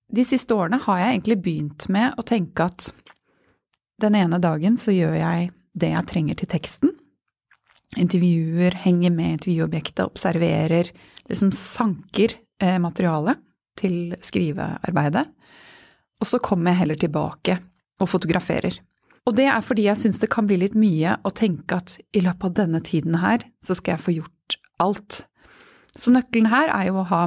[0.08, 2.88] De siste årene har jeg egentlig begynt med å tenke at
[4.00, 6.94] den ene dagen så gjør jeg det jeg trenger til teksten.
[7.98, 10.90] Intervjuer, henger med intervjuobjektet, observerer,
[11.28, 13.40] liksom sanker eh, materialet
[13.78, 15.24] til skrivearbeidet.
[16.18, 17.58] Og så kommer jeg heller tilbake
[17.98, 18.78] og fotograferer.
[19.26, 22.22] Og det er fordi jeg syns det kan bli litt mye å tenke at i
[22.24, 25.22] løpet av denne tiden her, så skal jeg få gjort alt.
[25.96, 27.24] Så nøkkelen her er jo å ha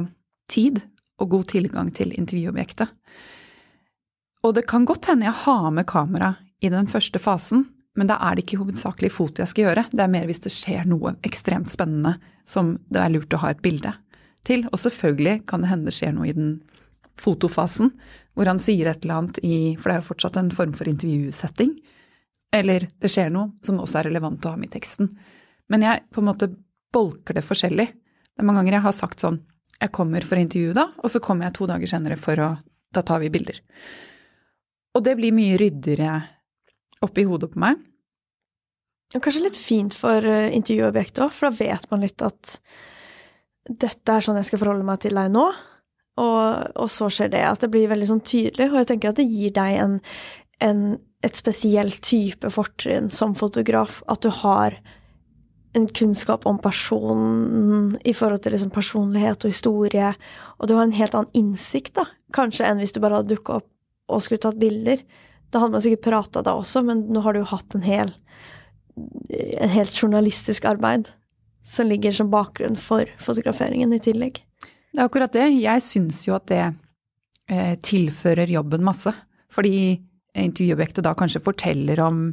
[0.50, 0.80] tid
[1.22, 2.90] og god tilgang til intervjuobjektet.
[4.42, 7.68] Og det kan godt hende jeg har med kamera i den første fasen,
[7.98, 9.84] men da er det ikke hovedsakelig foto jeg skal gjøre.
[9.92, 12.16] Det er mer hvis det skjer noe ekstremt spennende
[12.48, 13.92] som det er lurt å ha et bilde
[14.48, 14.64] til.
[14.72, 16.54] Og selvfølgelig kan det hende det skjer noe i den
[17.20, 17.92] fotofasen,
[18.32, 20.88] hvor han sier et eller annet i For det er jo fortsatt en form for
[20.88, 21.74] intervjusetting.
[22.52, 25.10] Eller det skjer noe som også er relevant å ha med i teksten.
[25.72, 26.50] Men jeg på en måte
[26.92, 27.88] bolker det forskjellig.
[27.92, 29.42] Det er mange ganger jeg har sagt sånn
[29.82, 32.50] Jeg kommer for intervju da, og så kommer jeg to dager senere for å
[32.92, 33.56] Da tar vi bilder.
[34.92, 36.20] Og det blir mye ryddigere
[37.02, 37.78] oppi hodet på meg.
[39.16, 42.58] Og kanskje litt fint for eh, intervjuobjektet òg, for da vet man litt at
[43.68, 45.46] dette er sånn jeg skal forholde meg til deg nå.
[46.20, 48.68] Og, og så skjer det, at det blir veldig sånn tydelig.
[48.70, 49.94] Og jeg tenker at det gir deg en,
[50.64, 50.82] en,
[51.24, 54.02] et spesielt type fortrinn som fotograf.
[54.12, 54.76] At du har
[55.72, 60.12] en kunnskap om personen i forhold til liksom personlighet og historie.
[60.60, 62.04] Og du har en helt annen innsikt, da,
[62.36, 63.68] kanskje, enn hvis du bare hadde dukka opp
[64.12, 65.00] og skulle tatt bilder.
[65.52, 68.12] Da hadde man sikkert prata da også, men nå har du jo hatt en hel
[68.96, 71.08] en helt journalistisk arbeid
[71.64, 74.42] som ligger som bakgrunn for fotograferingen i tillegg.
[74.92, 75.48] Det er akkurat det.
[75.56, 76.62] Jeg syns jo at det
[77.48, 79.12] eh, tilfører jobben masse.
[79.52, 79.96] Fordi
[80.38, 82.26] intervjuobjektet da kanskje forteller om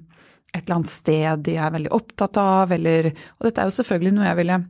[0.54, 4.16] et eller annet sted de er veldig opptatt av, eller Og dette er jo selvfølgelig
[4.16, 4.62] noe jeg ville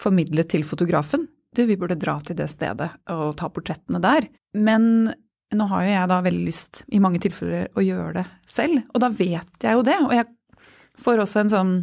[0.00, 1.28] formidlet til fotografen.
[1.54, 4.26] Du, vi burde dra til det stedet og ta portrettene der.
[4.58, 5.14] Men
[5.54, 8.82] nå har jo jeg da veldig lyst, i mange tilfeller, å gjøre det selv.
[8.90, 9.98] Og da vet jeg jo det.
[10.02, 10.26] Og jeg
[11.02, 11.74] får også en sånn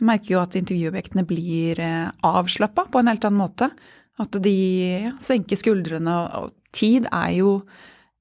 [0.00, 3.68] Jeg merker jo at intervjuobjektene blir eh, avslappa på en helt annen måte.
[4.20, 4.56] At de
[5.22, 7.54] senker skuldrene, og tid er jo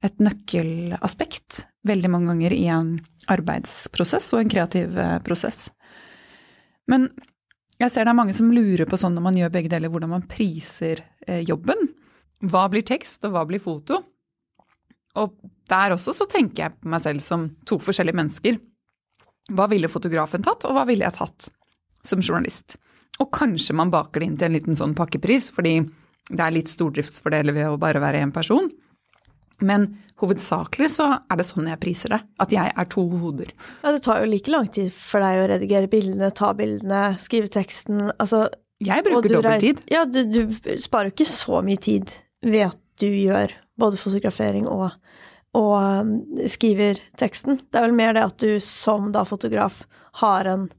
[0.01, 2.95] et nøkkelaspekt veldig mange ganger i en
[3.31, 5.67] arbeidsprosess og en kreativ eh, prosess.
[6.89, 7.09] Men
[7.81, 10.13] jeg ser det er mange som lurer på sånn når man gjør begge deler, hvordan
[10.13, 11.89] man priser eh, jobben.
[12.41, 14.01] Hva blir tekst, og hva blir foto?
[15.21, 15.33] Og
[15.69, 18.59] der også så tenker jeg på meg selv som to forskjellige mennesker.
[19.51, 21.49] Hva ville fotografen tatt, og hva ville jeg tatt
[22.05, 22.77] som journalist?
[23.19, 25.79] Og kanskje man baker det inn til en liten sånn pakkepris, fordi
[26.31, 28.69] det er litt stordriftsfordeler ved å bare være én person.
[29.61, 29.87] Men
[30.21, 32.19] hovedsakelig så er det sånn jeg priser det.
[32.41, 33.51] At jeg er to hoder.
[33.83, 37.51] Ja, det tar jo like lang tid for deg å redigere bildene, ta bildene, skrive
[37.51, 38.09] teksten.
[38.17, 38.47] Altså
[38.81, 39.83] Jeg bruker dobbelttid.
[39.93, 40.41] Ja, du, du
[40.81, 42.13] sparer jo ikke så mye tid
[42.45, 44.91] ved at du gjør både fotografering og,
[45.57, 46.11] og um,
[46.49, 47.59] skriver teksten.
[47.69, 49.83] Det er vel mer det at du som da fotograf
[50.21, 50.69] har en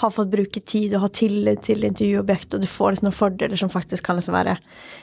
[0.00, 3.60] har fått bruke tid og har tillit til intervjuobjektet, og du får liksom noen fordeler
[3.60, 4.56] som faktisk kan liksom være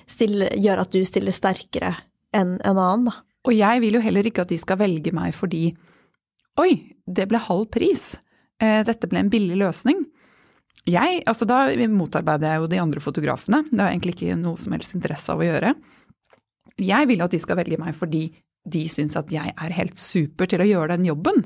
[0.09, 1.93] stille, gjøre at du stiller sterkere
[2.35, 3.19] enn en annen, da.
[3.47, 5.69] Og jeg vil jo heller ikke at de skal velge meg fordi
[6.59, 6.73] Oi,
[7.07, 8.17] det ble halv pris.
[8.59, 10.01] Eh, dette ble en billig løsning.
[10.89, 13.61] Jeg, altså Da motarbeider jeg jo de andre fotografene.
[13.69, 15.71] Det har jeg egentlig ikke noe som helst interesse av å gjøre.
[16.83, 18.25] Jeg vil at de skal velge meg fordi
[18.67, 21.45] de syns at jeg er helt super til å gjøre den jobben.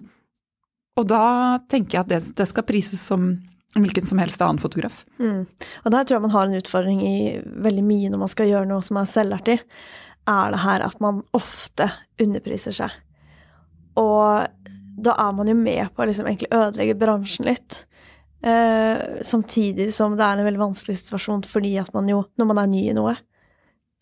[0.99, 1.25] Og da
[1.71, 3.33] tenker jeg at det, det skal prises som
[3.73, 5.01] hvilken som helst annen fotograf.
[5.17, 5.45] Mm.
[5.83, 8.69] Og der tror jeg man har en utfordring i veldig mye når man skal gjøre
[8.69, 9.57] noe som er selvertig,
[10.29, 11.89] er det her at man ofte
[12.21, 12.93] underpriser seg.
[13.99, 14.45] Og
[15.03, 17.83] da er man jo med på å liksom egentlig ødelegge bransjen litt.
[18.45, 22.61] Eh, samtidig som det er en veldig vanskelig situasjon fordi at man jo, når man
[22.61, 23.15] er ny i noe,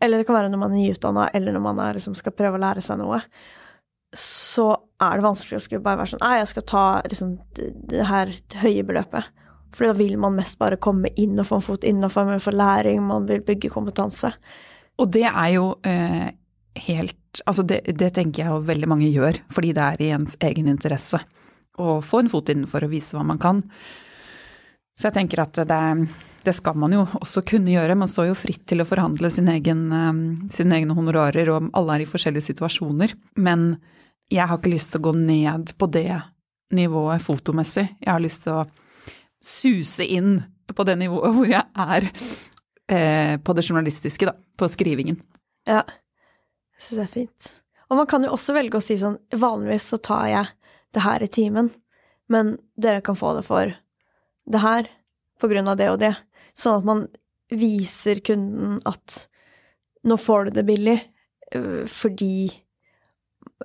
[0.01, 2.57] eller det kan være når man er nyutdanna, eller når man er, liksom, skal prøve
[2.57, 3.21] å lære seg noe,
[4.17, 8.03] så er det vanskelig å skulle bare være sånn Nei, jeg skal ta liksom, det,
[8.07, 9.31] her høye beløpet.
[9.71, 12.43] For da vil man mest bare komme inn og få en fot innafor, man vil
[12.43, 14.33] få læring, man vil bygge kompetanse.
[14.99, 16.31] Og det er jo eh,
[16.87, 20.33] helt Altså det, det, tenker jeg jo veldig mange gjør, fordi det er i ens
[20.43, 21.21] egen interesse
[21.79, 23.61] å få en fot innenfor og vise hva man kan.
[24.99, 25.79] Så jeg tenker at det,
[26.43, 27.95] det, skal man jo også kunne gjøre.
[27.95, 30.19] Man står jo fritt til å forhandle eh,
[30.51, 33.15] sine egne honorarer, og alle er i forskjellige situasjoner.
[33.39, 33.77] Men
[34.32, 36.21] jeg har ikke lyst til å gå ned på det
[36.71, 37.84] nivået fotomessig.
[37.99, 38.67] Jeg har lyst til å
[39.43, 40.38] suse inn
[40.71, 42.07] på det nivået hvor jeg er
[42.88, 44.36] eh, på det journalistiske, da.
[44.57, 45.19] På skrivingen.
[45.67, 45.84] Ja.
[46.77, 47.51] Jeg syns det er fint.
[47.91, 50.51] Og man kan jo også velge å si sånn Vanligvis så tar jeg
[50.95, 51.69] det her i timen,
[52.32, 53.73] men dere kan få det for
[54.51, 54.88] det her
[55.41, 56.13] på grunn av det og det.
[56.55, 57.05] Sånn at man
[57.51, 59.25] viser kunden at
[60.07, 60.97] nå får du det billig
[61.55, 62.47] øh, fordi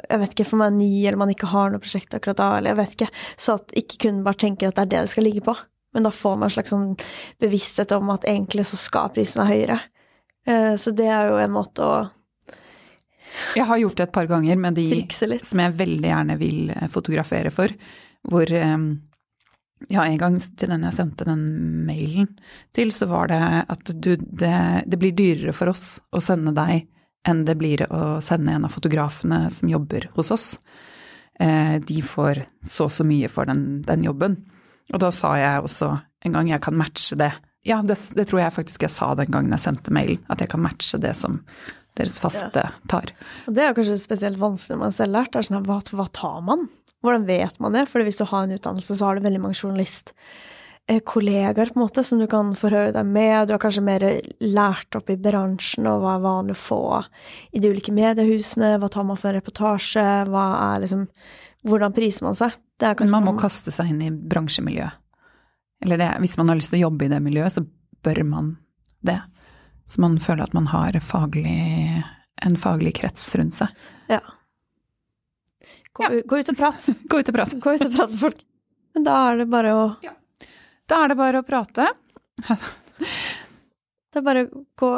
[0.02, 2.50] jeg vet ikke, for man er ny, eller man ikke har noe prosjekt akkurat da,
[2.58, 3.08] eller jeg vet ikke.
[3.36, 5.56] Så at ikke kun bare tenker at det er det det skal ligge på.
[5.96, 6.90] Men da får man en slags sånn
[7.40, 9.78] bevissthet om at egentlig så skal prisen være høyere.
[10.46, 11.94] Eh, så det er jo en måte å
[13.56, 16.88] Jeg har gjort det et par ganger med de som jeg veldig gjerne vil eh,
[16.92, 17.72] fotografere for.
[18.28, 18.76] Hvor eh,
[19.92, 21.46] ja, en gang til den jeg sendte den
[21.88, 22.28] mailen
[22.76, 26.86] til, så var det at du, det, det blir dyrere for oss å sende deg
[27.26, 30.46] enn det blir å sende en av fotografene som jobber hos oss.
[31.40, 34.38] Eh, de får så og så mye for den, den, jobben.
[34.94, 35.90] Og da sa jeg også
[36.26, 37.32] en gang jeg kan matche det.
[37.66, 40.52] Ja, det, det, tror jeg faktisk jeg sa den gangen jeg sendte mailen, at jeg
[40.52, 41.42] kan matche det som
[41.98, 43.12] deres faste tar.
[43.48, 45.32] Og det er kanskje spesielt vanskelig når man selv lært.
[45.32, 46.68] Det er sånn, hva, hva tar man?
[47.04, 47.86] Hvordan vet man det?
[47.90, 51.80] For hvis du har en utdannelse, så har du veldig mange journalist Eh, kollegaer på
[51.80, 53.48] en måte, som du kan forhøre deg med.
[53.48, 54.04] Du har kanskje mer
[54.38, 56.82] lært opp i bransjen og hva er vanlig å få
[57.50, 58.76] i de ulike mediehusene.
[58.78, 60.06] Hva tar man for en reportasje?
[60.30, 61.08] Hva er liksom
[61.66, 62.54] Hvordan priser man seg?
[62.78, 65.00] Men man må kaste seg inn i bransjemiljøet.
[65.82, 67.64] Eller det, hvis man har lyst til å jobbe i det miljøet, så
[68.06, 68.52] bør man
[69.02, 69.18] det.
[69.90, 72.04] Så man føler at man har faglig,
[72.46, 73.74] en faglig krets rundt seg.
[74.12, 74.20] Ja.
[75.96, 76.22] Gå, ja.
[76.22, 76.86] gå ut og prat.
[77.10, 77.58] gå ut og prat.
[77.58, 78.46] Gå ut og prat med folk.
[78.94, 80.14] Men da er det bare å ja.
[80.86, 81.88] Da er det bare å prate.
[84.10, 84.90] det er bare å gå,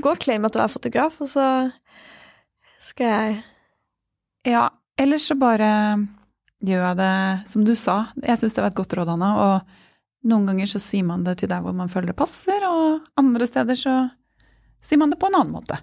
[0.00, 1.46] gå og claime at du er fotograf, og så
[2.80, 3.38] skal jeg
[4.48, 4.68] Ja,
[5.00, 5.70] ellers så bare
[6.64, 7.14] gjør jeg det
[7.48, 8.02] som du sa.
[8.20, 9.30] Jeg syns det var et godt råd, Anna.
[9.44, 13.06] Og noen ganger så sier man det til der hvor man føler det passer, og
[13.20, 13.94] andre steder så
[14.84, 15.80] sier man det på en annen måte.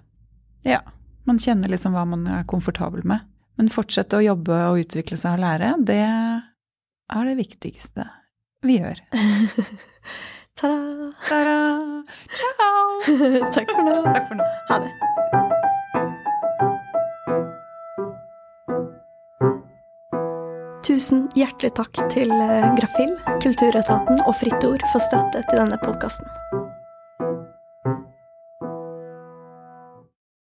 [0.66, 0.82] Ja.
[1.28, 3.26] Man kjenner liksom hva man er komfortabel med.
[3.58, 8.06] Men fortsette å jobbe og utvikle seg og lære, det er det viktigste
[8.66, 8.98] vi gjør.
[10.58, 11.12] Ta-da!
[11.28, 12.02] Ta-da!
[12.34, 12.86] Ciao!
[13.54, 14.00] Takk for nå.
[14.08, 14.48] Takk for nå.
[14.70, 14.92] Ha det.
[20.88, 23.12] Tusen hjertelig takk til eh, Grafill,
[23.44, 26.67] Kulturetaten og Fritt Ord for støtte til denne podkasten.